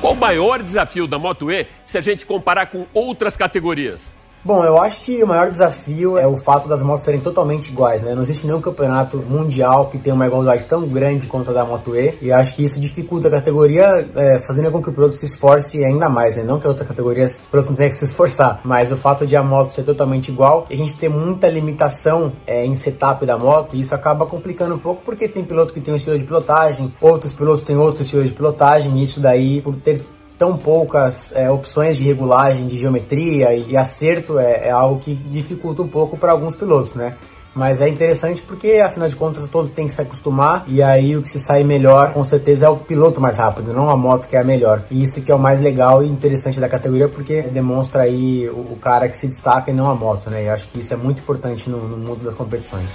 Qual 0.00 0.12
o 0.12 0.16
maior 0.16 0.62
desafio 0.62 1.06
da 1.06 1.18
Moto 1.18 1.50
E 1.50 1.66
se 1.84 1.96
a 1.96 2.00
gente 2.00 2.26
comparar 2.26 2.66
com 2.66 2.86
outras 2.92 3.36
categorias? 3.36 4.14
Bom, 4.46 4.62
eu 4.62 4.76
acho 4.76 5.02
que 5.02 5.24
o 5.24 5.26
maior 5.26 5.48
desafio 5.48 6.18
é 6.18 6.26
o 6.26 6.36
fato 6.36 6.68
das 6.68 6.82
motos 6.82 7.02
serem 7.02 7.18
totalmente 7.18 7.68
iguais, 7.68 8.02
né? 8.02 8.14
Não 8.14 8.22
existe 8.24 8.46
nenhum 8.46 8.60
campeonato 8.60 9.16
mundial 9.26 9.86
que 9.86 9.96
tenha 9.96 10.14
uma 10.14 10.26
igualdade 10.26 10.66
tão 10.66 10.86
grande 10.86 11.26
quanto 11.26 11.50
a 11.50 11.54
da 11.54 11.64
Moto 11.64 11.96
E, 11.96 12.18
e 12.20 12.30
acho 12.30 12.54
que 12.54 12.62
isso 12.62 12.78
dificulta 12.78 13.28
a 13.28 13.30
categoria, 13.30 13.86
é, 14.14 14.46
fazendo 14.46 14.70
com 14.70 14.82
que 14.82 14.90
o 14.90 14.92
piloto 14.92 15.16
se 15.16 15.24
esforce 15.24 15.82
ainda 15.82 16.10
mais, 16.10 16.36
né? 16.36 16.42
Não 16.42 16.60
que 16.60 16.68
outras 16.68 16.86
categorias 16.86 17.46
o 17.46 17.50
piloto 17.50 17.70
não 17.70 17.76
tenha 17.76 17.88
que 17.88 17.96
se 17.96 18.04
esforçar, 18.04 18.60
mas 18.64 18.92
o 18.92 18.98
fato 18.98 19.26
de 19.26 19.34
a 19.34 19.42
moto 19.42 19.70
ser 19.70 19.82
totalmente 19.82 20.30
igual 20.30 20.66
e 20.68 20.74
a 20.74 20.76
gente 20.76 20.94
ter 20.98 21.08
muita 21.08 21.48
limitação 21.48 22.30
é, 22.46 22.66
em 22.66 22.76
setup 22.76 23.24
da 23.24 23.38
moto, 23.38 23.76
isso 23.76 23.94
acaba 23.94 24.26
complicando 24.26 24.74
um 24.74 24.78
pouco, 24.78 25.00
porque 25.06 25.26
tem 25.26 25.42
piloto 25.42 25.72
que 25.72 25.80
tem 25.80 25.94
um 25.94 25.96
estilo 25.96 26.18
de 26.18 26.24
pilotagem, 26.24 26.92
outros 27.00 27.32
pilotos 27.32 27.64
têm 27.64 27.78
outro 27.78 28.02
estilo 28.02 28.22
de 28.22 28.32
pilotagem, 28.34 28.92
e 28.98 29.04
isso 29.04 29.20
daí, 29.20 29.62
por 29.62 29.74
ter 29.76 30.02
tão 30.44 30.58
poucas 30.58 31.34
é, 31.34 31.50
opções 31.50 31.96
de 31.96 32.04
regulagem, 32.04 32.66
de 32.66 32.76
geometria 32.76 33.54
e, 33.54 33.70
e 33.70 33.76
acerto 33.78 34.38
é, 34.38 34.68
é, 34.68 34.70
algo 34.70 35.00
que 35.00 35.14
dificulta 35.14 35.80
um 35.80 35.88
pouco 35.88 36.18
para 36.18 36.32
alguns 36.32 36.54
pilotos, 36.54 36.94
né? 36.94 37.16
Mas 37.54 37.80
é 37.80 37.88
interessante 37.88 38.42
porque, 38.42 38.82
afinal 38.84 39.08
de 39.08 39.16
contas, 39.16 39.48
todos 39.48 39.70
têm 39.70 39.86
que 39.86 39.92
se 39.92 40.02
acostumar 40.02 40.64
e 40.66 40.82
aí 40.82 41.16
o 41.16 41.22
que 41.22 41.30
se 41.30 41.38
sai 41.38 41.64
melhor, 41.64 42.12
com 42.12 42.22
certeza, 42.24 42.66
é 42.66 42.68
o 42.68 42.76
piloto 42.76 43.22
mais 43.22 43.38
rápido, 43.38 43.72
não 43.72 43.88
a 43.88 43.96
moto 43.96 44.28
que 44.28 44.36
é 44.36 44.40
a 44.40 44.44
melhor. 44.44 44.82
E 44.90 45.02
isso 45.02 45.22
que 45.22 45.32
é 45.32 45.34
o 45.34 45.38
mais 45.38 45.62
legal 45.62 46.04
e 46.04 46.08
interessante 46.08 46.60
da 46.60 46.68
categoria 46.68 47.08
porque 47.08 47.40
demonstra 47.42 48.02
aí 48.02 48.46
o, 48.50 48.72
o 48.72 48.78
cara 48.82 49.08
que 49.08 49.16
se 49.16 49.26
destaca 49.26 49.70
e 49.70 49.74
não 49.74 49.88
a 49.88 49.94
moto, 49.94 50.28
né? 50.28 50.44
E 50.44 50.48
acho 50.50 50.68
que 50.68 50.80
isso 50.80 50.92
é 50.92 50.96
muito 50.96 51.20
importante 51.20 51.70
no, 51.70 51.88
no 51.88 51.96
mundo 51.96 52.22
das 52.22 52.34
competições. 52.34 52.90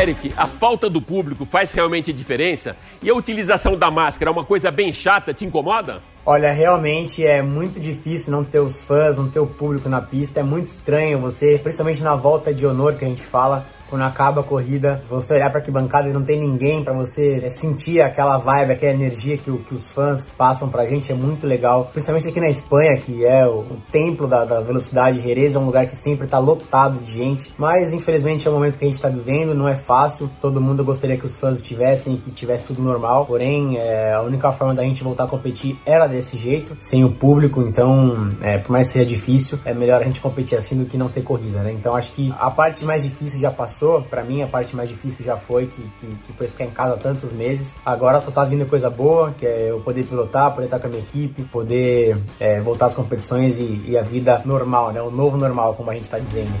Eric, 0.00 0.32
a 0.36 0.46
falta 0.46 0.88
do 0.88 1.02
público 1.02 1.44
faz 1.44 1.72
realmente 1.72 2.12
diferença? 2.12 2.76
E 3.02 3.10
a 3.10 3.14
utilização 3.14 3.76
da 3.76 3.90
máscara 3.90 4.30
é 4.30 4.32
uma 4.32 4.44
coisa 4.44 4.70
bem 4.70 4.92
chata, 4.92 5.34
te 5.34 5.44
incomoda? 5.44 6.00
Olha, 6.24 6.52
realmente 6.52 7.26
é 7.26 7.42
muito 7.42 7.80
difícil 7.80 8.30
não 8.30 8.44
ter 8.44 8.60
os 8.60 8.84
fãs, 8.84 9.16
não 9.16 9.28
ter 9.28 9.40
o 9.40 9.46
público 9.46 9.88
na 9.88 10.00
pista. 10.00 10.38
É 10.38 10.42
muito 10.44 10.66
estranho 10.66 11.18
você, 11.18 11.58
principalmente 11.60 12.00
na 12.00 12.14
volta 12.14 12.54
de 12.54 12.64
honor 12.64 12.94
que 12.94 13.04
a 13.04 13.08
gente 13.08 13.24
fala, 13.24 13.66
quando 13.88 14.02
acaba 14.02 14.40
a 14.40 14.44
corrida, 14.44 15.02
você 15.08 15.34
olhar 15.34 15.50
para 15.50 15.60
que 15.60 15.70
bancada 15.70 16.08
e 16.08 16.12
não 16.12 16.22
tem 16.22 16.38
ninguém 16.38 16.84
para 16.84 16.92
você 16.92 17.40
é, 17.42 17.48
sentir 17.48 18.00
aquela 18.00 18.36
vibe, 18.38 18.72
aquela 18.72 18.92
energia 18.92 19.36
que, 19.36 19.50
que, 19.58 19.74
os 19.74 19.92
fãs 19.92 20.34
passam 20.34 20.68
pra 20.68 20.84
gente 20.86 21.10
é 21.10 21.14
muito 21.14 21.46
legal. 21.46 21.88
Principalmente 21.92 22.28
aqui 22.28 22.40
na 22.40 22.48
Espanha, 22.48 22.96
que 22.98 23.24
é 23.24 23.46
o, 23.46 23.60
o 23.60 23.78
templo 23.90 24.26
da, 24.26 24.44
da, 24.44 24.60
velocidade. 24.60 25.20
Jerez 25.20 25.54
é 25.54 25.58
um 25.58 25.64
lugar 25.64 25.86
que 25.86 25.96
sempre 25.96 26.26
tá 26.26 26.38
lotado 26.38 27.00
de 27.00 27.12
gente, 27.12 27.52
mas 27.56 27.92
infelizmente 27.92 28.46
é 28.46 28.50
o 28.50 28.54
momento 28.54 28.78
que 28.78 28.84
a 28.84 28.88
gente 28.88 29.00
tá 29.00 29.08
vivendo, 29.08 29.54
não 29.54 29.68
é 29.68 29.76
fácil. 29.76 30.30
Todo 30.40 30.60
mundo 30.60 30.84
gostaria 30.84 31.16
que 31.16 31.26
os 31.26 31.38
fãs 31.38 31.62
tivessem, 31.62 32.16
que 32.16 32.30
tivesse 32.30 32.66
tudo 32.66 32.82
normal. 32.82 33.26
Porém, 33.26 33.78
é, 33.78 34.12
a 34.12 34.22
única 34.22 34.52
forma 34.52 34.74
da 34.74 34.82
gente 34.82 35.02
voltar 35.02 35.24
a 35.24 35.28
competir 35.28 35.78
era 35.86 36.06
desse 36.06 36.36
jeito, 36.36 36.76
sem 36.80 37.04
o 37.04 37.10
público. 37.10 37.62
Então, 37.62 38.30
é, 38.42 38.58
por 38.58 38.72
mais 38.72 38.88
que 38.88 38.94
seja 38.94 39.06
difícil, 39.06 39.58
é 39.64 39.72
melhor 39.72 40.00
a 40.00 40.04
gente 40.04 40.20
competir 40.20 40.58
assim 40.58 40.76
do 40.76 40.84
que 40.84 40.96
não 40.96 41.08
ter 41.08 41.22
corrida, 41.22 41.60
né? 41.62 41.72
Então, 41.72 41.96
acho 41.96 42.12
que 42.12 42.34
a 42.38 42.50
parte 42.50 42.84
mais 42.84 43.02
difícil 43.02 43.40
já 43.40 43.50
passou 43.50 43.77
passou. 43.78 44.02
Para 44.02 44.24
mim, 44.24 44.42
a 44.42 44.46
parte 44.46 44.74
mais 44.74 44.88
difícil 44.88 45.24
já 45.24 45.36
foi, 45.36 45.66
que, 45.66 45.82
que, 46.00 46.06
que, 46.26 46.32
foi 46.32 46.48
ficar 46.48 46.64
em 46.64 46.70
casa 46.70 46.96
tantos 46.96 47.32
meses. 47.32 47.76
Agora 47.86 48.20
só 48.20 48.30
tá 48.30 48.44
vindo 48.44 48.66
coisa 48.66 48.90
boa, 48.90 49.32
que 49.38 49.46
é 49.46 49.70
eu 49.70 49.80
poder 49.80 50.04
pilotar, 50.04 50.52
poder 50.52 50.66
estar 50.66 50.80
com 50.80 50.88
a 50.88 50.90
minha 50.90 51.02
equipe, 51.02 51.44
poder 51.44 52.18
é, 52.40 52.60
voltar 52.60 52.86
às 52.86 52.94
competições 52.94 53.56
e, 53.56 53.84
e 53.86 53.96
a 53.96 54.02
vida 54.02 54.42
normal, 54.44 54.92
né? 54.92 55.00
O 55.00 55.10
novo 55.10 55.36
normal, 55.36 55.74
como 55.74 55.90
a 55.90 55.94
gente 55.94 56.04
está 56.04 56.18
dizendo. 56.18 56.52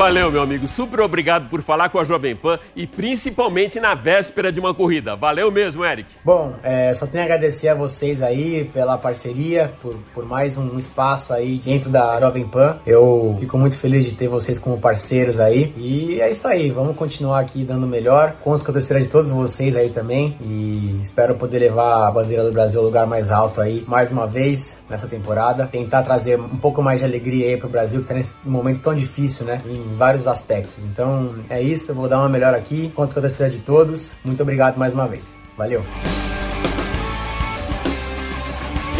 Valeu, 0.00 0.32
meu 0.32 0.40
amigo. 0.40 0.66
Super 0.66 1.00
obrigado 1.00 1.50
por 1.50 1.60
falar 1.60 1.90
com 1.90 1.98
a 1.98 2.04
Jovem 2.04 2.34
Pan 2.34 2.58
e 2.74 2.86
principalmente 2.86 3.78
na 3.78 3.94
véspera 3.94 4.50
de 4.50 4.58
uma 4.58 4.72
corrida. 4.72 5.14
Valeu 5.14 5.50
mesmo, 5.50 5.84
Eric. 5.84 6.08
Bom, 6.24 6.54
é, 6.62 6.94
só 6.94 7.06
tenho 7.06 7.22
a 7.22 7.26
agradecer 7.26 7.68
a 7.68 7.74
vocês 7.74 8.22
aí 8.22 8.64
pela 8.72 8.96
parceria, 8.96 9.70
por, 9.82 9.94
por 10.14 10.24
mais 10.24 10.56
um 10.56 10.78
espaço 10.78 11.34
aí 11.34 11.60
dentro 11.62 11.90
da 11.90 12.18
Jovem 12.18 12.48
Pan. 12.48 12.78
Eu 12.86 13.36
fico 13.38 13.58
muito 13.58 13.76
feliz 13.76 14.06
de 14.06 14.14
ter 14.14 14.26
vocês 14.26 14.58
como 14.58 14.80
parceiros 14.80 15.38
aí. 15.38 15.74
E 15.76 16.18
é 16.18 16.30
isso 16.30 16.48
aí, 16.48 16.70
vamos 16.70 16.96
continuar 16.96 17.40
aqui 17.40 17.62
dando 17.62 17.86
melhor. 17.86 18.36
Conto 18.40 18.64
com 18.64 18.70
a 18.70 18.72
torcida 18.72 19.02
de 19.02 19.06
todos 19.06 19.30
vocês 19.30 19.76
aí 19.76 19.90
também. 19.90 20.34
E 20.40 20.98
espero 21.02 21.34
poder 21.34 21.58
levar 21.58 22.08
a 22.08 22.10
bandeira 22.10 22.42
do 22.42 22.52
Brasil 22.52 22.80
ao 22.80 22.86
lugar 22.86 23.06
mais 23.06 23.30
alto 23.30 23.60
aí, 23.60 23.84
mais 23.86 24.10
uma 24.10 24.26
vez 24.26 24.82
nessa 24.88 25.06
temporada. 25.06 25.66
Tentar 25.66 26.02
trazer 26.04 26.40
um 26.40 26.56
pouco 26.56 26.80
mais 26.80 27.00
de 27.00 27.04
alegria 27.04 27.48
aí 27.48 27.58
pro 27.58 27.68
Brasil, 27.68 28.00
que 28.00 28.08
tá 28.08 28.14
nesse 28.14 28.32
momento 28.46 28.80
tão 28.80 28.94
difícil, 28.94 29.44
né? 29.44 29.60
Em 29.66 29.89
vários 29.96 30.26
aspectos. 30.26 30.82
Então 30.84 31.34
é 31.48 31.60
isso, 31.60 31.90
eu 31.90 31.94
vou 31.94 32.08
dar 32.08 32.18
uma 32.18 32.28
melhor 32.28 32.54
aqui. 32.54 32.90
Conto 32.94 33.12
com 33.12 33.18
a 33.18 33.22
torcida 33.22 33.50
de 33.50 33.58
todos. 33.58 34.12
Muito 34.24 34.42
obrigado 34.42 34.76
mais 34.76 34.92
uma 34.92 35.06
vez. 35.06 35.34
Valeu! 35.56 35.84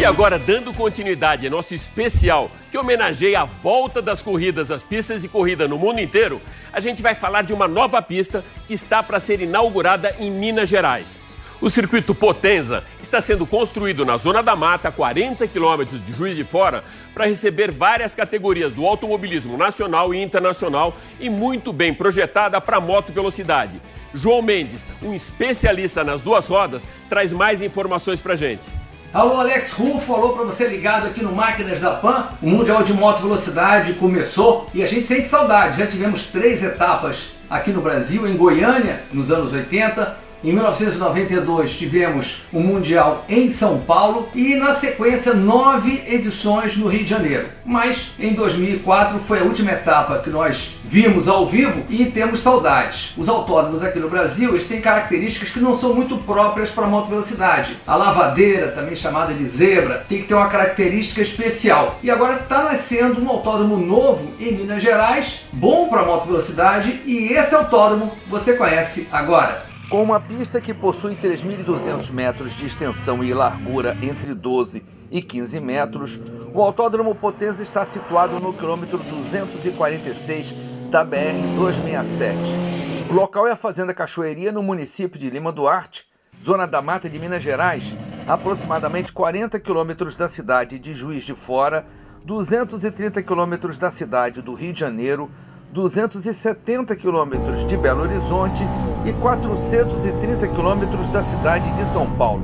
E 0.01 0.05
agora, 0.05 0.39
dando 0.39 0.73
continuidade 0.73 1.45
ao 1.45 1.51
nosso 1.51 1.75
especial 1.75 2.49
que 2.71 2.77
homenageia 2.77 3.41
a 3.41 3.45
volta 3.45 4.01
das 4.01 4.23
corridas 4.23 4.71
às 4.71 4.83
pistas 4.83 5.21
de 5.21 5.27
corrida 5.27 5.67
no 5.67 5.77
mundo 5.77 5.99
inteiro, 5.99 6.41
a 6.73 6.79
gente 6.79 7.03
vai 7.03 7.13
falar 7.13 7.43
de 7.43 7.53
uma 7.53 7.67
nova 7.67 8.01
pista 8.01 8.43
que 8.67 8.73
está 8.73 9.03
para 9.03 9.19
ser 9.19 9.41
inaugurada 9.41 10.15
em 10.19 10.31
Minas 10.31 10.67
Gerais. 10.67 11.21
O 11.61 11.69
circuito 11.69 12.15
Potenza 12.15 12.83
está 12.99 13.21
sendo 13.21 13.45
construído 13.45 14.03
na 14.03 14.17
Zona 14.17 14.41
da 14.41 14.55
Mata, 14.55 14.89
a 14.89 14.91
40 14.91 15.45
quilômetros 15.45 16.03
de 16.03 16.11
Juiz 16.11 16.35
de 16.35 16.43
Fora, 16.43 16.83
para 17.13 17.27
receber 17.27 17.69
várias 17.71 18.15
categorias 18.15 18.73
do 18.73 18.83
automobilismo 18.83 19.55
nacional 19.55 20.11
e 20.11 20.19
internacional 20.19 20.95
e 21.19 21.29
muito 21.29 21.71
bem 21.71 21.93
projetada 21.93 22.59
para 22.59 22.81
moto 22.81 23.13
velocidade. 23.13 23.79
João 24.11 24.41
Mendes, 24.41 24.87
um 25.03 25.13
especialista 25.13 26.03
nas 26.03 26.21
duas 26.21 26.47
rodas, 26.47 26.87
traz 27.07 27.31
mais 27.31 27.61
informações 27.61 28.23
para 28.23 28.35
gente. 28.35 28.65
Alô, 29.13 29.39
Alex 29.39 29.71
Rufo, 29.71 30.15
alô 30.15 30.29
para 30.29 30.45
você 30.45 30.67
ligado 30.67 31.05
aqui 31.05 31.21
no 31.23 31.31
Máquinas 31.31 31.79
da 31.79 31.91
Pan. 31.91 32.29
O 32.41 32.49
Mundial 32.49 32.81
de 32.81 32.93
Moto 32.93 33.21
Velocidade 33.21 33.93
começou 33.93 34.67
e 34.73 34.81
a 34.81 34.87
gente 34.87 35.05
sente 35.05 35.27
saudade. 35.27 35.77
Já 35.77 35.85
tivemos 35.85 36.25
três 36.25 36.63
etapas 36.63 37.33
aqui 37.47 37.69
no 37.71 37.81
Brasil, 37.81 38.25
em 38.27 38.35
Goiânia, 38.35 39.03
nos 39.13 39.29
anos 39.29 39.53
80, 39.53 40.30
em 40.43 40.51
1992 40.53 41.77
tivemos 41.77 42.43
o 42.51 42.59
Mundial 42.59 43.25
em 43.29 43.49
São 43.49 43.79
Paulo 43.79 44.27
e 44.33 44.55
na 44.55 44.73
sequência 44.73 45.35
nove 45.35 46.03
edições 46.07 46.75
no 46.75 46.87
Rio 46.87 47.03
de 47.03 47.09
Janeiro. 47.09 47.47
Mas 47.63 48.11
em 48.19 48.33
2004 48.33 49.19
foi 49.19 49.39
a 49.39 49.43
última 49.43 49.71
etapa 49.71 50.17
que 50.19 50.31
nós 50.31 50.77
vimos 50.83 51.27
ao 51.27 51.47
vivo 51.47 51.85
e 51.89 52.05
temos 52.07 52.39
saudades. 52.39 53.13
Os 53.17 53.29
autódromos 53.29 53.83
aqui 53.83 53.99
no 53.99 54.09
Brasil 54.09 54.49
eles 54.49 54.65
têm 54.65 54.81
características 54.81 55.49
que 55.49 55.59
não 55.59 55.75
são 55.75 55.93
muito 55.93 56.17
próprias 56.17 56.71
para 56.71 56.87
moto 56.87 57.09
velocidade. 57.09 57.77
A 57.85 57.95
lavadeira, 57.95 58.71
também 58.71 58.95
chamada 58.95 59.33
de 59.33 59.45
zebra, 59.45 60.03
tem 60.09 60.21
que 60.21 60.27
ter 60.27 60.33
uma 60.33 60.47
característica 60.47 61.21
especial. 61.21 61.99
E 62.01 62.09
agora 62.09 62.41
está 62.41 62.63
nascendo 62.63 63.21
um 63.21 63.29
autódromo 63.29 63.77
novo 63.77 64.33
em 64.39 64.53
Minas 64.53 64.81
Gerais, 64.81 65.41
bom 65.53 65.87
para 65.87 66.03
moto 66.03 66.25
velocidade 66.25 67.01
e 67.05 67.31
esse 67.31 67.53
autódromo 67.53 68.11
você 68.27 68.53
conhece 68.53 69.07
agora. 69.11 69.70
Com 69.91 70.01
uma 70.01 70.21
pista 70.21 70.61
que 70.61 70.73
possui 70.73 71.17
3.200 71.17 72.11
metros 72.11 72.53
de 72.53 72.65
extensão 72.65 73.21
e 73.21 73.33
largura 73.33 73.97
entre 74.01 74.33
12 74.33 74.81
e 75.11 75.21
15 75.21 75.59
metros, 75.59 76.17
o 76.53 76.61
Autódromo 76.61 77.13
Potenza 77.13 77.61
está 77.61 77.85
situado 77.85 78.39
no 78.39 78.53
quilômetro 78.53 78.99
246 78.99 80.55
da 80.89 81.05
BR-267. 81.05 83.09
O 83.09 83.13
local 83.13 83.49
é 83.49 83.51
a 83.51 83.55
Fazenda 83.57 83.93
Cachoeiria, 83.93 84.49
no 84.49 84.63
município 84.63 85.19
de 85.19 85.29
Lima 85.29 85.51
Duarte, 85.51 86.05
zona 86.41 86.65
da 86.65 86.81
mata 86.81 87.09
de 87.09 87.19
Minas 87.19 87.43
Gerais, 87.43 87.83
aproximadamente 88.25 89.11
40 89.11 89.59
quilômetros 89.59 90.15
da 90.15 90.29
cidade 90.29 90.79
de 90.79 90.93
Juiz 90.93 91.25
de 91.25 91.35
Fora, 91.35 91.85
230 92.23 93.21
quilômetros 93.23 93.77
da 93.77 93.91
cidade 93.91 94.41
do 94.41 94.53
Rio 94.53 94.71
de 94.71 94.79
Janeiro, 94.79 95.29
270 95.73 96.95
quilômetros 96.95 97.67
de 97.67 97.75
Belo 97.75 98.03
Horizonte 98.03 98.63
e 99.05 99.13
430 99.13 100.47
quilômetros 100.47 101.09
da 101.09 101.23
cidade 101.23 101.69
de 101.71 101.85
São 101.91 102.09
Paulo. 102.15 102.43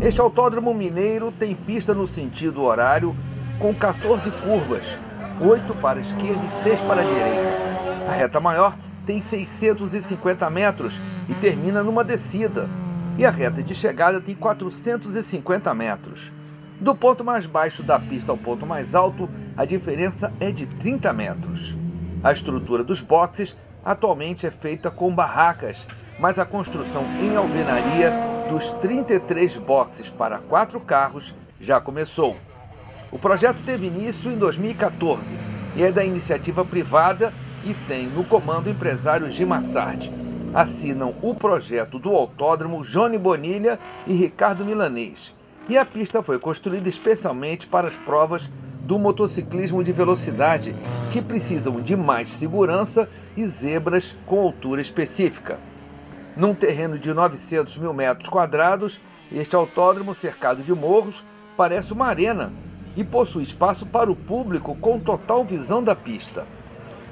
Este 0.00 0.20
autódromo 0.20 0.72
mineiro 0.72 1.30
tem 1.30 1.54
pista 1.54 1.92
no 1.92 2.06
sentido 2.06 2.62
horário 2.62 3.14
com 3.58 3.74
14 3.74 4.30
curvas, 4.30 4.98
8 5.40 5.74
para 5.74 5.98
a 5.98 6.02
esquerda 6.02 6.40
e 6.42 6.62
6 6.64 6.80
para 6.80 7.02
a 7.02 7.04
direita. 7.04 8.08
A 8.08 8.12
reta 8.12 8.40
maior 8.40 8.76
tem 9.06 9.20
650 9.20 10.48
metros 10.48 10.98
e 11.28 11.34
termina 11.34 11.82
numa 11.82 12.02
descida, 12.02 12.68
e 13.18 13.24
a 13.24 13.30
reta 13.30 13.62
de 13.62 13.74
chegada 13.74 14.20
tem 14.20 14.34
450 14.34 15.74
metros. 15.74 16.32
Do 16.80 16.94
ponto 16.94 17.22
mais 17.22 17.46
baixo 17.46 17.82
da 17.82 18.00
pista 18.00 18.32
ao 18.32 18.38
ponto 18.38 18.66
mais 18.66 18.94
alto, 18.94 19.28
a 19.56 19.64
diferença 19.64 20.32
é 20.40 20.50
de 20.50 20.66
30 20.66 21.12
metros. 21.12 21.76
A 22.22 22.32
estrutura 22.32 22.82
dos 22.82 23.00
boxes 23.00 23.56
atualmente 23.84 24.46
é 24.46 24.50
feita 24.50 24.90
com 24.90 25.14
barracas, 25.14 25.86
mas 26.18 26.38
a 26.38 26.44
construção 26.44 27.04
em 27.20 27.36
alvenaria 27.36 28.12
dos 28.48 28.72
33 28.72 29.56
boxes 29.58 30.08
para 30.08 30.38
quatro 30.38 30.80
carros 30.80 31.34
já 31.60 31.80
começou. 31.80 32.36
O 33.10 33.18
projeto 33.18 33.58
teve 33.64 33.86
início 33.86 34.30
em 34.30 34.36
2014 34.36 35.36
e 35.76 35.82
é 35.82 35.92
da 35.92 36.04
iniciativa 36.04 36.64
privada 36.64 37.32
e 37.64 37.74
tem 37.86 38.06
no 38.06 38.24
comando 38.24 38.68
empresário 38.68 39.30
Gimassardi. 39.30 40.12
Assinam 40.52 41.14
o 41.22 41.34
projeto 41.34 41.98
do 41.98 42.10
autódromo 42.10 42.82
Johnny 42.84 43.18
Bonilha 43.18 43.78
e 44.06 44.12
Ricardo 44.12 44.64
Milanês. 44.64 45.34
E 45.68 45.78
a 45.78 45.84
pista 45.84 46.22
foi 46.22 46.38
construída 46.38 46.88
especialmente 46.88 47.66
para 47.66 47.88
as 47.88 47.96
provas 47.96 48.50
do 48.84 48.98
motociclismo 48.98 49.82
de 49.82 49.92
velocidade, 49.92 50.74
que 51.10 51.22
precisam 51.22 51.80
de 51.80 51.96
mais 51.96 52.28
segurança 52.30 53.08
e 53.36 53.46
zebras 53.46 54.16
com 54.26 54.40
altura 54.40 54.82
específica. 54.82 55.58
Num 56.36 56.54
terreno 56.54 56.98
de 56.98 57.12
900 57.12 57.78
mil 57.78 57.94
metros 57.94 58.28
quadrados, 58.28 59.00
este 59.32 59.56
autódromo 59.56 60.14
cercado 60.14 60.62
de 60.62 60.74
morros 60.74 61.24
parece 61.56 61.92
uma 61.92 62.06
arena 62.06 62.52
e 62.96 63.02
possui 63.02 63.42
espaço 63.42 63.86
para 63.86 64.10
o 64.10 64.16
público 64.16 64.76
com 64.76 64.98
total 64.98 65.44
visão 65.44 65.82
da 65.82 65.94
pista. 65.94 66.44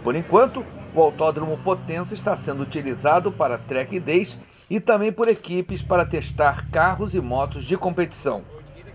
Por 0.05 0.15
enquanto, 0.15 0.65
o 0.95 1.01
autódromo 1.01 1.57
Potenza 1.59 2.15
está 2.15 2.37
sendo 2.37 2.63
utilizado 2.63 3.33
para 3.33 3.57
track 3.57 3.99
days 3.99 4.39
e 4.69 4.79
também 4.79 5.11
por 5.11 5.27
equipes 5.27 5.81
para 5.81 6.05
testar 6.05 6.69
carros 6.71 7.15
e 7.15 7.21
motos 7.21 7.65
de 7.65 7.77
competição. 7.77 8.45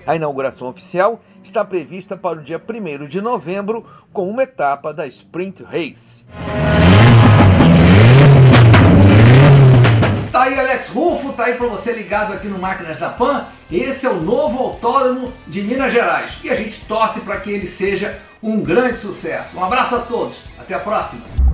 A 0.08 0.15
inauguração 0.15 0.70
oficial 0.70 1.22
está 1.43 1.65
prevista 1.65 2.15
para 2.15 2.39
o 2.39 2.41
dia 2.41 2.62
1 2.65 3.08
de 3.08 3.20
novembro, 3.20 3.86
com 4.13 4.30
uma 4.30 4.43
etapa 4.43 4.93
da 4.93 5.06
Sprint 5.06 5.63
Race. 5.63 6.26
Tá 10.32 10.43
aí 10.43 10.58
Alex 10.58 10.88
Rufo, 10.88 11.34
tá 11.34 11.46
aí 11.46 11.56
para 11.56 11.67
você 11.67 11.91
ligado 11.91 12.32
aqui 12.32 12.48
no 12.48 12.58
Máquinas 12.58 12.98
da 12.98 13.10
Pan. 13.10 13.48
Esse 13.70 14.06
é 14.06 14.10
o 14.10 14.22
novo 14.22 14.60
autódromo 14.60 15.34
de 15.46 15.62
Minas 15.62 15.91
Gerais 15.91 16.39
e 16.41 16.50
a 16.50 16.56
gente 16.56 16.86
torce 16.86 17.20
para 17.20 17.41
que 17.41 17.52
ele 17.52 17.67
seja 17.67 18.17
um 18.41 18.62
grande 18.62 19.00
sucesso. 19.00 19.58
Um 19.58 19.63
abraço 19.63 19.93
a 19.93 20.00
todos, 20.00 20.39
até 20.58 20.74
a 20.74 20.80
próxima. 20.80 21.47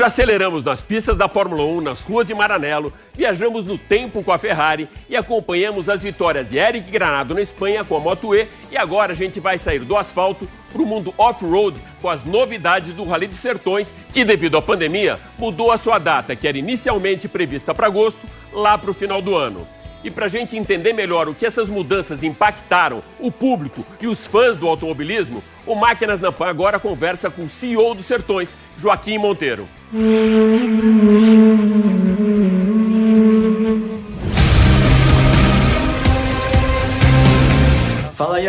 Já 0.00 0.06
aceleramos 0.06 0.64
nas 0.64 0.82
pistas 0.82 1.18
da 1.18 1.28
Fórmula 1.28 1.62
1, 1.62 1.82
nas 1.82 2.02
ruas 2.02 2.26
de 2.26 2.32
Maranello, 2.32 2.90
viajamos 3.14 3.66
no 3.66 3.76
tempo 3.76 4.22
com 4.22 4.32
a 4.32 4.38
Ferrari 4.38 4.88
e 5.10 5.14
acompanhamos 5.14 5.90
as 5.90 6.02
vitórias 6.02 6.48
de 6.48 6.56
Eric 6.56 6.90
Granado 6.90 7.34
na 7.34 7.42
Espanha 7.42 7.84
com 7.84 7.98
a 7.98 8.00
Moto 8.00 8.34
E 8.34 8.48
e 8.72 8.78
agora 8.78 9.12
a 9.12 9.14
gente 9.14 9.40
vai 9.40 9.58
sair 9.58 9.80
do 9.80 9.98
asfalto 9.98 10.48
para 10.72 10.80
o 10.80 10.86
mundo 10.86 11.12
off-road 11.18 11.78
com 12.00 12.08
as 12.08 12.24
novidades 12.24 12.94
do 12.94 13.04
Rally 13.04 13.26
dos 13.26 13.40
Sertões, 13.40 13.92
que 14.10 14.24
devido 14.24 14.56
à 14.56 14.62
pandemia 14.62 15.20
mudou 15.36 15.70
a 15.70 15.76
sua 15.76 15.98
data, 15.98 16.34
que 16.34 16.48
era 16.48 16.56
inicialmente 16.56 17.28
prevista 17.28 17.74
para 17.74 17.86
agosto, 17.86 18.26
lá 18.54 18.78
para 18.78 18.90
o 18.90 18.94
final 18.94 19.20
do 19.20 19.36
ano. 19.36 19.68
E 20.02 20.10
para 20.10 20.26
a 20.26 20.28
gente 20.28 20.56
entender 20.56 20.92
melhor 20.92 21.28
o 21.28 21.34
que 21.34 21.44
essas 21.44 21.68
mudanças 21.68 22.22
impactaram 22.22 23.02
o 23.18 23.30
público 23.30 23.84
e 24.00 24.06
os 24.06 24.26
fãs 24.26 24.56
do 24.56 24.66
automobilismo, 24.66 25.42
o 25.66 25.74
Máquinas 25.74 26.20
na 26.20 26.32
Pan 26.32 26.46
agora 26.46 26.78
conversa 26.78 27.30
com 27.30 27.44
o 27.44 27.48
CEO 27.48 27.94
dos 27.94 28.06
Sertões, 28.06 28.56
Joaquim 28.78 29.18
Monteiro. 29.18 29.68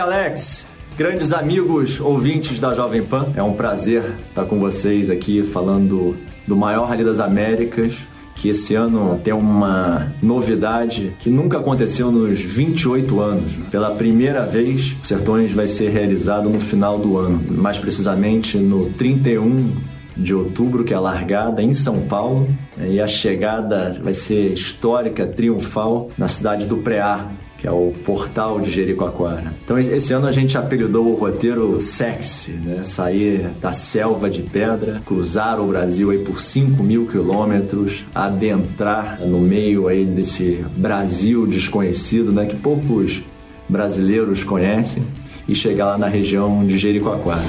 Alex, 0.01 0.65
grandes 0.97 1.31
amigos 1.31 1.99
ouvintes 1.99 2.59
da 2.59 2.73
Jovem 2.73 3.03
Pan, 3.03 3.27
é 3.35 3.43
um 3.43 3.53
prazer 3.53 4.03
estar 4.29 4.45
com 4.45 4.59
vocês 4.59 5.09
aqui 5.09 5.43
falando 5.43 6.17
do 6.47 6.55
maior 6.55 6.87
Rally 6.87 7.03
das 7.03 7.19
Américas, 7.19 7.93
que 8.41 8.49
esse 8.49 8.73
ano 8.73 9.21
tem 9.23 9.33
uma 9.33 10.11
novidade 10.21 11.13
que 11.19 11.29
nunca 11.29 11.59
aconteceu 11.59 12.11
nos 12.11 12.41
28 12.41 13.19
anos. 13.21 13.53
Pela 13.69 13.91
primeira 13.91 14.43
vez, 14.47 14.95
o 14.99 15.05
Sertões 15.05 15.51
vai 15.51 15.67
ser 15.67 15.89
realizado 15.89 16.49
no 16.49 16.59
final 16.59 16.97
do 16.97 17.17
ano, 17.17 17.39
mais 17.51 17.77
precisamente 17.77 18.57
no 18.57 18.89
31 18.93 19.75
de 20.17 20.33
outubro, 20.33 20.83
que 20.83 20.91
é 20.91 20.97
a 20.97 20.99
largada 20.99 21.61
em 21.61 21.73
São 21.75 22.01
Paulo, 22.01 22.49
e 22.79 22.99
a 22.99 23.07
chegada 23.07 23.95
vai 24.01 24.11
ser 24.11 24.53
histórica, 24.53 25.27
triunfal, 25.27 26.09
na 26.17 26.27
cidade 26.27 26.65
do 26.65 26.77
Preá, 26.77 27.27
que 27.61 27.67
é 27.67 27.71
o 27.71 27.93
portal 28.03 28.59
de 28.59 28.71
Jericoacoara. 28.71 29.53
Então 29.63 29.77
esse 29.77 30.11
ano 30.13 30.25
a 30.25 30.31
gente 30.31 30.57
apelidou 30.57 31.05
o 31.05 31.15
roteiro 31.15 31.79
sexy, 31.79 32.53
né? 32.53 32.83
Sair 32.83 33.51
da 33.61 33.71
selva 33.71 34.31
de 34.31 34.41
pedra, 34.41 34.99
cruzar 35.05 35.59
o 35.61 35.67
Brasil 35.67 36.09
aí 36.09 36.17
por 36.17 36.41
5 36.41 36.81
mil 36.81 37.05
quilômetros, 37.05 38.03
adentrar 38.15 39.19
no 39.21 39.39
meio 39.39 39.87
aí 39.87 40.03
desse 40.03 40.65
Brasil 40.75 41.45
desconhecido, 41.45 42.31
né? 42.31 42.47
Que 42.47 42.55
poucos 42.55 43.21
brasileiros 43.69 44.43
conhecem 44.43 45.03
e 45.47 45.53
chegar 45.53 45.85
lá 45.85 45.97
na 45.99 46.07
região 46.07 46.65
de 46.65 46.79
Jericoacoara. 46.79 47.45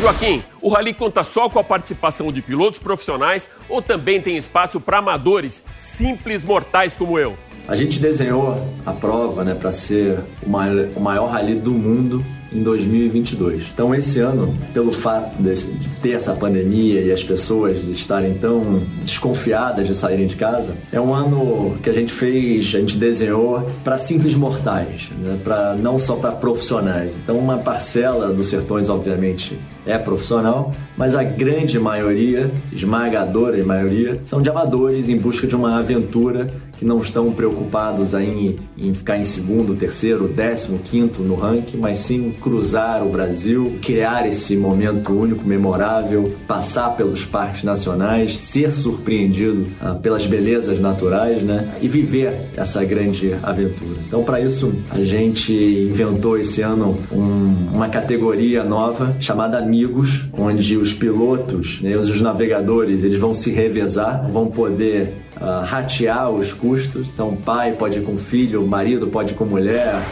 Joaquim, 0.00 0.44
o 0.60 0.68
Rally 0.68 0.94
conta 0.94 1.24
só 1.24 1.48
com 1.48 1.58
a 1.58 1.64
participação 1.64 2.32
de 2.32 2.42
pilotos 2.42 2.78
profissionais 2.78 3.48
ou 3.68 3.80
também 3.80 4.20
tem 4.20 4.36
espaço 4.36 4.80
para 4.80 4.98
amadores, 4.98 5.64
simples 5.78 6.44
mortais 6.44 6.96
como 6.96 7.18
eu? 7.18 7.36
A 7.66 7.76
gente 7.76 7.98
desenhou 7.98 8.66
a 8.86 8.92
prova 8.92 9.44
né, 9.44 9.54
para 9.54 9.70
ser 9.70 10.18
o 10.42 10.48
maior, 10.48 10.88
o 10.96 11.00
maior 11.00 11.26
rally 11.26 11.54
do 11.54 11.70
mundo 11.70 12.24
em 12.52 12.62
2022. 12.62 13.66
Então, 13.72 13.94
esse 13.94 14.20
ano, 14.20 14.54
pelo 14.72 14.92
fato 14.92 15.42
de, 15.42 15.88
ter 16.00 16.12
essa 16.12 16.34
pandemia 16.34 17.00
e 17.00 17.12
as 17.12 17.22
pessoas 17.22 17.86
estarem 17.88 18.34
tão 18.34 18.82
desconfiadas 19.02 19.86
de 19.86 19.94
saírem 19.94 20.26
de 20.26 20.36
casa, 20.36 20.74
é 20.92 21.00
um 21.00 21.12
ano 21.12 21.76
que 21.82 21.90
a 21.90 21.92
gente 21.92 22.12
fez, 22.12 22.74
a 22.74 22.80
gente 22.80 22.96
desenhou 22.96 23.68
para 23.84 23.98
simples 23.98 24.34
mortais, 24.34 25.10
né? 25.18 25.38
para 25.42 25.74
não 25.74 25.98
só 25.98 26.16
para 26.16 26.32
profissionais. 26.32 27.12
Então, 27.22 27.36
uma 27.36 27.58
parcela 27.58 28.32
dos 28.32 28.48
sertões, 28.48 28.88
obviamente, 28.88 29.58
é 29.86 29.96
profissional, 29.96 30.74
mas 30.96 31.14
a 31.14 31.24
grande 31.24 31.78
maioria, 31.78 32.50
esmagadora 32.70 33.62
maioria, 33.64 34.20
são 34.24 34.40
de 34.40 34.50
amadores 34.50 35.08
em 35.08 35.16
busca 35.16 35.46
de 35.46 35.56
uma 35.56 35.78
aventura 35.78 36.50
que 36.78 36.84
não 36.84 37.00
estão 37.00 37.32
preocupados 37.32 38.14
em, 38.14 38.56
em 38.76 38.94
ficar 38.94 39.18
em 39.18 39.24
segundo, 39.24 39.74
terceiro, 39.74 40.28
décimo, 40.28 40.78
quinto 40.78 41.22
no 41.22 41.34
ranking, 41.34 41.78
mas 41.78 41.98
sim 41.98 42.34
cruzar 42.38 43.04
o 43.04 43.10
Brasil, 43.10 43.78
criar 43.82 44.26
esse 44.26 44.56
momento 44.56 45.12
único, 45.12 45.46
memorável, 45.46 46.34
passar 46.46 46.96
pelos 46.96 47.24
parques 47.24 47.62
nacionais, 47.62 48.38
ser 48.38 48.72
surpreendido 48.72 49.66
ah, 49.80 49.94
pelas 49.94 50.26
belezas 50.26 50.80
naturais, 50.80 51.42
né? 51.42 51.76
E 51.80 51.88
viver 51.88 52.48
essa 52.56 52.84
grande 52.84 53.34
aventura. 53.42 53.98
Então, 54.06 54.22
para 54.22 54.40
isso, 54.40 54.74
a 54.90 55.02
gente 55.02 55.52
inventou 55.52 56.38
esse 56.38 56.62
ano 56.62 56.98
um, 57.12 57.74
uma 57.74 57.88
categoria 57.88 58.64
nova 58.64 59.14
chamada 59.20 59.58
Amigos, 59.58 60.26
onde 60.32 60.76
os 60.76 60.92
pilotos, 60.92 61.80
né, 61.80 61.96
os 61.96 62.20
navegadores, 62.20 63.04
eles 63.04 63.18
vão 63.18 63.34
se 63.34 63.50
revezar, 63.50 64.26
vão 64.30 64.46
poder 64.46 65.14
uh, 65.36 65.64
ratear 65.64 66.30
os 66.30 66.52
custos. 66.52 67.08
Então, 67.12 67.36
pai 67.36 67.72
pode 67.72 67.98
ir 67.98 68.02
com 68.02 68.16
filho, 68.16 68.66
marido 68.66 69.06
pode 69.08 69.32
ir 69.32 69.36
com 69.36 69.44
mulher. 69.44 70.02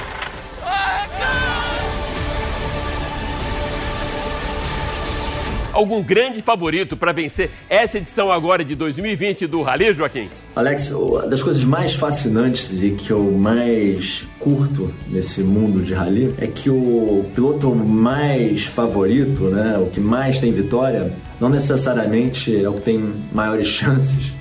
Algum 5.76 6.02
grande 6.02 6.40
favorito 6.40 6.96
para 6.96 7.12
vencer 7.12 7.50
essa 7.68 7.98
edição 7.98 8.32
agora 8.32 8.64
de 8.64 8.74
2020 8.74 9.46
do 9.46 9.60
Rally, 9.60 9.92
Joaquim? 9.92 10.30
Alex, 10.54 10.90
uma 10.90 11.26
das 11.26 11.42
coisas 11.42 11.62
mais 11.64 11.92
fascinantes 11.92 12.82
e 12.82 12.92
que 12.92 13.10
eu 13.10 13.30
mais 13.30 14.24
curto 14.40 14.90
nesse 15.08 15.42
mundo 15.42 15.84
de 15.84 15.92
rally 15.92 16.34
é 16.38 16.46
que 16.46 16.70
o 16.70 17.26
piloto 17.34 17.74
mais 17.74 18.62
favorito, 18.64 19.50
né, 19.50 19.76
o 19.76 19.90
que 19.90 20.00
mais 20.00 20.40
tem 20.40 20.50
vitória, 20.50 21.12
não 21.38 21.50
necessariamente 21.50 22.56
é 22.56 22.66
o 22.66 22.72
que 22.72 22.80
tem 22.80 23.12
maiores 23.30 23.66
chances 23.68 24.32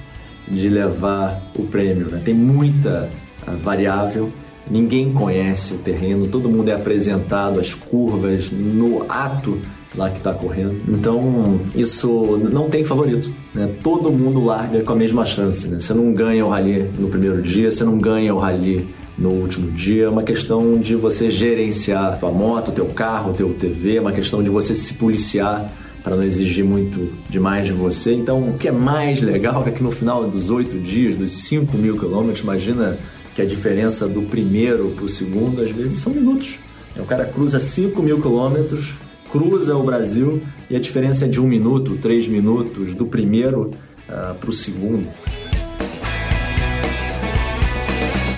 de 0.47 0.69
levar 0.69 1.51
o 1.53 1.63
prêmio. 1.63 2.07
Né? 2.07 2.21
Tem 2.23 2.33
muita 2.33 3.09
ah, 3.45 3.51
variável, 3.61 4.31
ninguém 4.71 5.11
conhece 5.11 5.73
o 5.73 5.79
terreno, 5.79 6.29
todo 6.29 6.47
mundo 6.47 6.69
é 6.69 6.73
apresentado 6.73 7.59
as 7.59 7.73
curvas 7.73 8.53
no 8.53 9.05
ato 9.09 9.59
lá 9.97 10.09
que 10.09 10.17
está 10.17 10.33
correndo. 10.33 10.75
Então, 10.87 11.59
isso 11.75 12.37
não 12.51 12.69
tem 12.69 12.83
favorito. 12.83 13.31
Né? 13.53 13.69
Todo 13.83 14.11
mundo 14.11 14.43
larga 14.43 14.81
com 14.81 14.93
a 14.93 14.95
mesma 14.95 15.25
chance. 15.25 15.67
Né? 15.67 15.79
Você 15.79 15.93
não 15.93 16.13
ganha 16.13 16.45
o 16.45 16.49
rally 16.49 16.89
no 16.99 17.07
primeiro 17.07 17.41
dia, 17.41 17.71
você 17.71 17.83
não 17.83 17.97
ganha 17.97 18.33
o 18.33 18.37
rally 18.37 18.87
no 19.17 19.29
último 19.29 19.71
dia. 19.71 20.05
É 20.05 20.09
uma 20.09 20.23
questão 20.23 20.77
de 20.77 20.95
você 20.95 21.31
gerenciar 21.31 22.19
tua 22.19 22.31
moto, 22.31 22.71
teu 22.71 22.87
carro, 22.87 23.33
teu 23.33 23.53
TV, 23.53 23.97
é 23.97 24.01
uma 24.01 24.11
questão 24.11 24.43
de 24.43 24.49
você 24.49 24.75
se 24.75 24.95
policiar 24.95 25.71
para 26.03 26.15
não 26.15 26.23
exigir 26.23 26.63
muito 26.63 27.11
demais 27.29 27.65
de 27.65 27.73
você. 27.73 28.13
Então, 28.13 28.49
o 28.49 28.57
que 28.59 28.67
é 28.67 28.71
mais 28.71 29.21
legal 29.21 29.63
é 29.65 29.71
que 29.71 29.81
no 29.81 29.89
final 29.89 30.25
dos 30.27 30.51
oito 30.51 30.77
dias, 30.77 31.17
dos 31.17 31.31
5 31.31 31.75
mil 31.77 31.97
quilômetros, 31.97 32.43
imagina 32.43 32.95
que 33.33 33.41
a 33.41 33.45
diferença 33.45 34.07
do 34.07 34.21
primeiro 34.21 34.89
para 34.95 35.05
o 35.05 35.09
segundo, 35.09 35.61
às 35.61 35.71
vezes, 35.71 35.99
são 35.99 36.13
minutos. 36.13 36.59
O 36.95 37.05
cara 37.05 37.25
cruza 37.25 37.59
5 37.59 38.01
mil 38.03 38.21
quilômetros, 38.21 38.93
cruza 39.31 39.75
o 39.75 39.83
Brasil 39.83 40.41
e 40.69 40.75
a 40.75 40.79
diferença 40.79 41.25
é 41.25 41.27
de 41.27 41.39
um 41.39 41.47
minuto, 41.47 41.97
três 41.97 42.27
minutos 42.27 42.93
do 42.93 43.05
primeiro 43.05 43.71
uh, 44.09 44.35
para 44.35 44.49
o 44.49 44.53
segundo. 44.53 45.07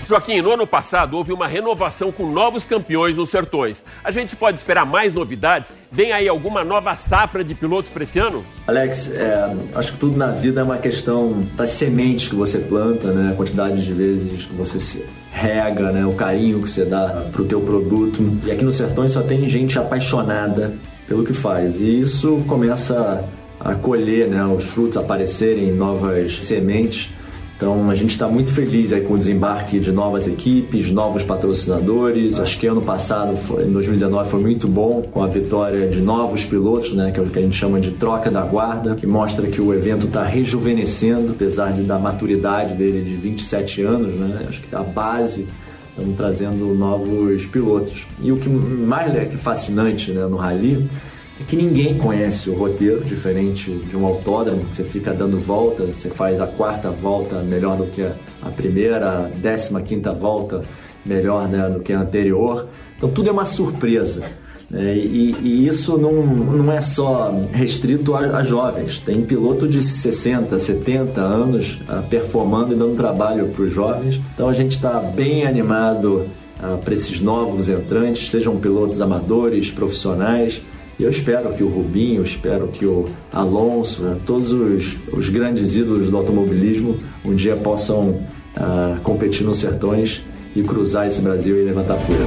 Joaquim, 0.08 0.42
no 0.42 0.52
ano 0.54 0.66
passado 0.66 1.18
houve 1.18 1.34
uma 1.34 1.48
renovação 1.48 2.14
com 2.14 2.32
novos 2.32 2.64
campeões 2.64 3.18
nos 3.18 3.28
sertões. 3.28 3.84
A 4.02 4.10
gente 4.10 4.38
pode 4.38 4.58
esperar 4.58 4.86
mais 4.86 5.14
novidades? 5.14 5.74
Vem 5.92 6.14
aí 6.14 6.30
alguma 6.30 6.64
nova 6.64 6.96
safra 6.96 7.44
de 7.44 7.54
pilotos 7.54 7.92
para 7.92 8.04
esse 8.04 8.18
ano? 8.18 8.42
Alex, 8.66 9.12
é, 9.12 9.54
acho 9.76 9.92
que 9.92 9.98
tudo 9.98 10.18
na 10.18 10.28
vida 10.28 10.62
é 10.62 10.64
uma 10.64 10.78
questão 10.78 11.46
das 11.58 11.72
sementes 11.72 12.30
que 12.30 12.36
você 12.36 12.60
planta, 12.60 13.12
né? 13.12 13.34
A 13.34 13.36
quantidade 13.36 13.84
de 13.84 13.92
vezes 13.92 14.46
que 14.46 14.54
você 14.54 14.80
se 14.80 15.06
rega, 15.38 15.92
né? 15.92 16.06
O 16.06 16.14
carinho 16.14 16.62
que 16.62 16.70
você 16.70 16.84
dá 16.84 17.26
pro 17.32 17.46
teu 17.46 17.62
produto. 17.62 18.20
E 18.44 18.52
aqui 18.52 18.66
nos 18.66 18.76
sertões 18.76 19.12
só 19.14 19.22
tem 19.22 19.48
gente 19.48 19.78
apaixonada 19.78 20.74
pelo 21.08 21.24
que 21.24 21.34
faz. 21.34 21.80
E 21.80 22.02
isso 22.02 22.44
começa 22.48 23.24
a 23.60 23.76
colher, 23.76 24.28
né? 24.28 24.44
Os 24.44 24.66
frutos 24.66 24.98
aparecerem, 24.98 25.72
novas 25.72 26.44
sementes. 26.44 27.10
Então 27.58 27.90
a 27.90 27.96
gente 27.96 28.12
está 28.12 28.28
muito 28.28 28.54
feliz 28.54 28.94
aí 28.94 29.02
com 29.02 29.16
o 29.16 29.18
desembarque 29.18 29.80
de 29.80 29.92
novas 29.92 30.28
equipes, 30.28 30.92
novos 30.92 31.24
patrocinadores. 31.24 32.40
Acho 32.40 32.60
que 32.60 32.68
ano 32.68 32.84
passado, 32.84 33.36
em 33.64 33.72
2019, 33.72 34.30
foi 34.30 34.40
muito 34.40 34.68
bom 34.68 35.02
com 35.02 35.24
a 35.24 35.28
vitória 35.28 35.90
de 35.90 36.00
novos 36.00 36.46
pilotos, 36.46 36.94
né, 36.94 37.12
que 37.12 37.20
é 37.20 37.24
o 37.24 37.26
que 37.26 37.40
a 37.40 37.42
gente 37.42 37.58
chama 37.58 37.82
de 37.82 37.92
troca 37.92 38.30
da 38.30 38.42
guarda, 38.42 38.96
que 38.96 39.08
mostra 39.08 39.48
que 39.48 39.60
o 39.60 39.74
evento 39.74 40.06
está 40.06 40.24
rejuvenescendo, 40.24 41.32
apesar 41.32 41.74
de, 41.74 41.82
da 41.82 41.98
maturidade 41.98 42.76
dele 42.76 43.02
de 43.02 43.16
27 43.16 43.82
anos. 43.82 44.14
Né, 44.14 44.46
acho 44.48 44.62
que 44.62 44.76
a 44.76 44.84
base 44.84 45.48
estamos 45.90 46.16
trazendo 46.16 46.76
novos 46.76 47.44
pilotos. 47.48 48.06
E 48.22 48.32
o 48.32 48.38
que 48.38 48.48
mais 48.48 49.16
é 49.16 49.26
fascinante 49.36 50.12
né, 50.12 50.28
no 50.28 50.38
rally 50.38 50.76
é 50.76 51.08
que 51.46 51.56
ninguém 51.56 51.98
conhece 51.98 52.50
o 52.50 52.56
roteiro, 52.56 53.04
diferente 53.04 53.72
de 53.72 53.96
um 53.96 54.06
autódromo, 54.06 54.66
que 54.66 54.76
você 54.76 54.84
fica 54.84 55.14
dando 55.14 55.40
volta, 55.40 55.86
você 55.86 56.10
faz 56.10 56.42
a 56.42 56.48
quarta 56.48 56.90
volta 56.90 57.42
melhor 57.42 57.78
do 57.78 57.86
que 57.86 58.02
a 58.02 58.50
primeira, 58.50 59.10
a 59.10 59.22
décima 59.36 59.82
quinta 59.82 60.12
volta 60.12 60.64
melhor 61.06 61.48
né, 61.48 61.70
do 61.70 61.80
que 61.80 61.94
a 61.94 62.00
anterior. 62.00 62.68
Então 62.98 63.10
tudo 63.10 63.30
é 63.30 63.32
uma 63.32 63.46
surpresa. 63.46 64.24
Né? 64.70 64.96
E, 64.98 65.36
e, 65.42 65.68
isso 65.68 65.98
não, 65.98 66.12
não 66.12 66.72
é 66.72 66.82
só 66.82 67.34
restrito 67.52 68.16
a, 68.16 68.20
a, 68.20 68.44
jovens. 68.44 69.00
Tem 69.00 69.22
piloto 69.22 69.68
de 69.68 69.82
60, 69.82 70.58
70 70.60 71.22
anos 71.22 71.80
uh, 71.88 72.04
performando 72.10 72.74
e 72.74 72.76
dando 72.76 72.96
trabalho 72.96 73.48
para 73.50 73.64
os 73.64 73.74
jovens. 73.74 74.20
Então 74.34 74.50
a 74.50 74.54
gente 74.54 74.76
está 74.76 75.00
bem 75.00 75.46
animado 75.46 76.28
uh, 76.60 76.78
para 76.84 76.94
esses 76.94 77.22
novos 77.22 77.70
entrantes, 77.70 78.30
sejam 78.30 78.58
pilotos 78.58 79.00
amadores, 79.00 79.72
profissionais. 79.72 80.62
E 81.00 81.04
eu 81.04 81.12
espero 81.12 81.54
que 81.54 81.64
o 81.64 81.68
Rubinho, 81.68 82.24
espero 82.24 82.70
que 82.70 82.84
o 82.84 83.06
Alonso, 83.32 84.02
né, 84.02 84.18
todos 84.26 84.52
os, 84.52 84.96
os, 85.14 85.30
grandes 85.30 85.76
ídolos 85.76 86.10
do 86.10 86.18
automobilismo 86.18 87.00
um 87.24 87.36
dia 87.36 87.56
possam 87.56 88.10
uh, 88.10 89.00
competir 89.04 89.46
nos 89.46 89.60
sertões 89.60 90.24
e 90.56 90.64
cruzar 90.64 91.06
esse 91.06 91.22
Brasil 91.22 91.62
e 91.62 91.64
levantar 91.64 91.98
poeira. 91.98 92.26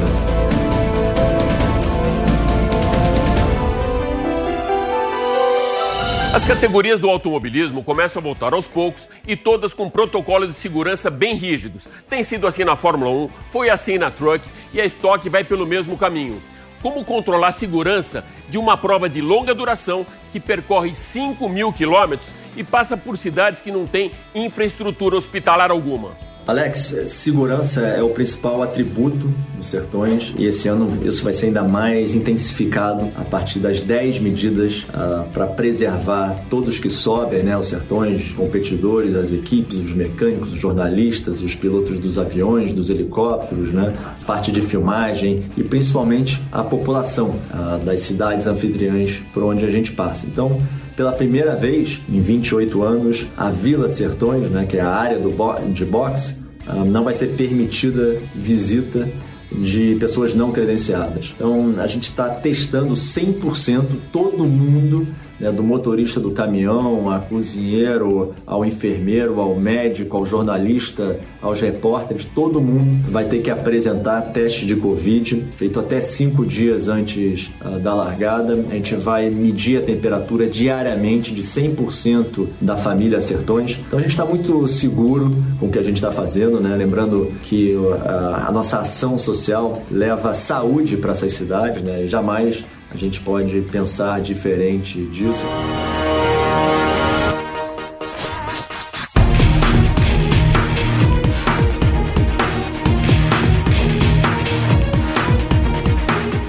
As 6.33 6.44
categorias 6.44 7.00
do 7.00 7.11
automobilismo 7.11 7.83
começam 7.83 8.20
a 8.20 8.22
voltar 8.22 8.54
aos 8.54 8.68
poucos 8.68 9.09
e 9.26 9.35
todas 9.35 9.74
com 9.74 9.90
protocolos 9.90 10.48
de 10.48 10.54
segurança 10.54 11.11
bem 11.11 11.35
rígidos. 11.35 11.88
Tem 12.09 12.22
sido 12.22 12.46
assim 12.46 12.62
na 12.62 12.76
Fórmula 12.76 13.11
1, 13.11 13.28
foi 13.50 13.68
assim 13.68 13.98
na 13.98 14.12
Truck 14.12 14.48
e 14.72 14.80
a 14.80 14.87
Stock 14.87 15.28
vai 15.28 15.42
pelo 15.42 15.66
mesmo 15.66 15.96
caminho. 15.96 16.40
Como 16.83 17.05
controlar 17.05 17.49
a 17.49 17.53
segurança 17.53 18.25
de 18.49 18.57
uma 18.57 18.77
prova 18.77 19.09
de 19.09 19.21
longa 19.21 19.55
duração 19.55 20.07
que 20.33 20.40
percorre 20.40 20.95
5 20.95 21.49
mil 21.49 21.73
quilômetros 21.73 22.35
e 22.57 22.64
passa 22.64 22.97
por 22.97 23.19
cidades 23.19 23.61
que 23.61 23.71
não 23.71 23.87
têm 23.87 24.12
infraestrutura 24.35 25.16
hospitalar 25.16 25.71
alguma? 25.71 26.30
Alex, 26.50 26.96
segurança 27.06 27.80
é 27.82 28.02
o 28.02 28.08
principal 28.08 28.60
atributo 28.60 29.32
dos 29.56 29.66
sertões 29.66 30.34
e 30.36 30.46
esse 30.46 30.66
ano 30.66 30.88
isso 31.06 31.22
vai 31.22 31.32
ser 31.32 31.46
ainda 31.46 31.62
mais 31.62 32.16
intensificado 32.16 33.08
a 33.16 33.22
partir 33.22 33.60
das 33.60 33.82
10 33.82 34.18
medidas 34.18 34.84
uh, 34.88 35.28
para 35.32 35.46
preservar 35.46 36.46
todos 36.50 36.76
que 36.76 36.90
sobem 36.90 37.44
né, 37.44 37.56
os 37.56 37.66
sertões, 37.66 38.22
os 38.22 38.32
competidores, 38.32 39.14
as 39.14 39.30
equipes, 39.30 39.78
os 39.78 39.92
mecânicos, 39.92 40.52
os 40.52 40.58
jornalistas, 40.58 41.40
os 41.40 41.54
pilotos 41.54 42.00
dos 42.00 42.18
aviões, 42.18 42.72
dos 42.72 42.90
helicópteros, 42.90 43.72
né, 43.72 43.96
parte 44.26 44.50
de 44.50 44.60
filmagem 44.60 45.44
e 45.56 45.62
principalmente 45.62 46.42
a 46.50 46.64
população 46.64 47.28
uh, 47.28 47.78
das 47.84 48.00
cidades 48.00 48.48
anfitriãs 48.48 49.22
por 49.32 49.44
onde 49.44 49.64
a 49.64 49.70
gente 49.70 49.92
passa. 49.92 50.26
Então, 50.26 50.60
pela 50.96 51.12
primeira 51.12 51.54
vez 51.54 51.98
em 52.08 52.20
28 52.20 52.82
anos, 52.82 53.24
a 53.36 53.48
Vila 53.48 53.88
Sertões, 53.88 54.50
né, 54.50 54.66
que 54.68 54.76
é 54.76 54.80
a 54.80 54.90
área 54.90 55.18
do 55.18 55.30
bo 55.30 55.54
de 55.72 55.84
boxe, 55.84 56.34
ah, 56.34 56.39
não 56.87 57.04
vai 57.04 57.14
ser 57.14 57.28
permitida 57.28 58.20
visita 58.35 59.09
de 59.52 59.96
pessoas 59.98 60.35
não 60.35 60.52
credenciadas. 60.52 61.35
Então 61.35 61.74
a 61.78 61.87
gente 61.87 62.04
está 62.04 62.28
testando 62.28 62.94
100% 62.94 63.85
todo 64.12 64.44
mundo 64.44 65.06
né, 65.40 65.50
do 65.50 65.62
motorista 65.62 66.20
do 66.20 66.31
caminhão, 66.31 67.11
a 67.11 67.18
cozinheiro, 67.18 68.35
ao 68.46 68.64
enfermeiro, 68.64 69.40
ao 69.40 69.57
médico, 69.57 70.16
ao 70.16 70.26
jornalista, 70.26 71.18
aos 71.40 71.61
repórteres, 71.61 72.26
todo 72.35 72.61
mundo 72.61 73.11
vai 73.11 73.24
ter 73.24 73.40
que 73.40 73.50
apresentar 73.50 74.20
teste 74.33 74.66
de 74.66 74.76
Covid, 74.76 75.44
feito 75.57 75.81
até 75.81 76.00
cinco 76.00 76.44
dias 76.44 76.88
antes 76.88 77.50
uh, 77.64 77.79
da 77.79 77.94
largada. 77.94 78.55
A 78.70 78.74
gente 78.74 78.94
vai 78.94 79.31
medir 79.31 79.79
a 79.79 79.83
temperatura 79.83 80.46
diariamente 80.46 81.33
de 81.33 81.42
100% 81.42 82.46
da 82.61 82.76
família 82.76 83.20
Sertões. 83.20 83.79
Então 83.87 83.98
a 83.98 84.03
gente 84.03 84.12
está 84.12 84.24
muito 84.24 84.66
seguro 84.68 85.35
com 85.59 85.66
o 85.66 85.70
que 85.70 85.79
a 85.79 85.83
gente 85.83 85.96
está 85.96 86.11
fazendo, 86.11 86.61
né? 86.61 86.76
lembrando 86.76 87.33
que 87.42 87.74
uh, 87.74 88.46
a 88.46 88.50
nossa 88.53 88.81
ação 88.81 89.16
social 89.18 89.83
leva 89.90 90.35
saúde 90.35 90.96
para 90.96 91.12
essas 91.12 91.33
cidades, 91.33 91.83
né? 91.83 92.05
E 92.05 92.09
jamais 92.09 92.62
a 92.90 92.96
gente 92.96 93.20
pode 93.20 93.61
pensar 93.62 94.20
diferente 94.20 95.05
disso. 95.07 95.44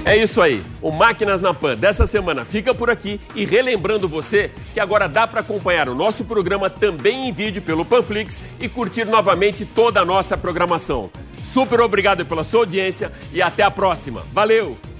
É 0.04 0.16
isso 0.16 0.42
aí. 0.42 0.62
O 0.82 0.90
Máquinas 0.90 1.40
na 1.40 1.54
Pan 1.54 1.74
dessa 1.74 2.06
semana 2.06 2.44
fica 2.44 2.74
por 2.74 2.90
aqui 2.90 3.18
e 3.34 3.46
relembrando 3.46 4.06
você 4.06 4.50
que 4.74 4.80
agora 4.80 5.08
dá 5.08 5.26
para 5.26 5.40
acompanhar 5.40 5.88
o 5.88 5.94
nosso 5.94 6.22
programa 6.22 6.68
também 6.68 7.28
em 7.28 7.32
vídeo 7.32 7.62
pelo 7.62 7.82
Panflix 7.82 8.38
e 8.60 8.68
curtir 8.68 9.06
novamente 9.06 9.64
toda 9.64 10.02
a 10.02 10.04
nossa 10.04 10.36
programação. 10.36 11.10
Super 11.42 11.80
obrigado 11.80 12.26
pela 12.26 12.44
sua 12.44 12.60
audiência 12.60 13.10
e 13.32 13.40
até 13.40 13.62
a 13.62 13.70
próxima. 13.70 14.26
Valeu! 14.34 14.91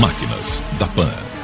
Máquinas 0.00 0.62
da 0.78 0.86
Pan. 0.88 1.35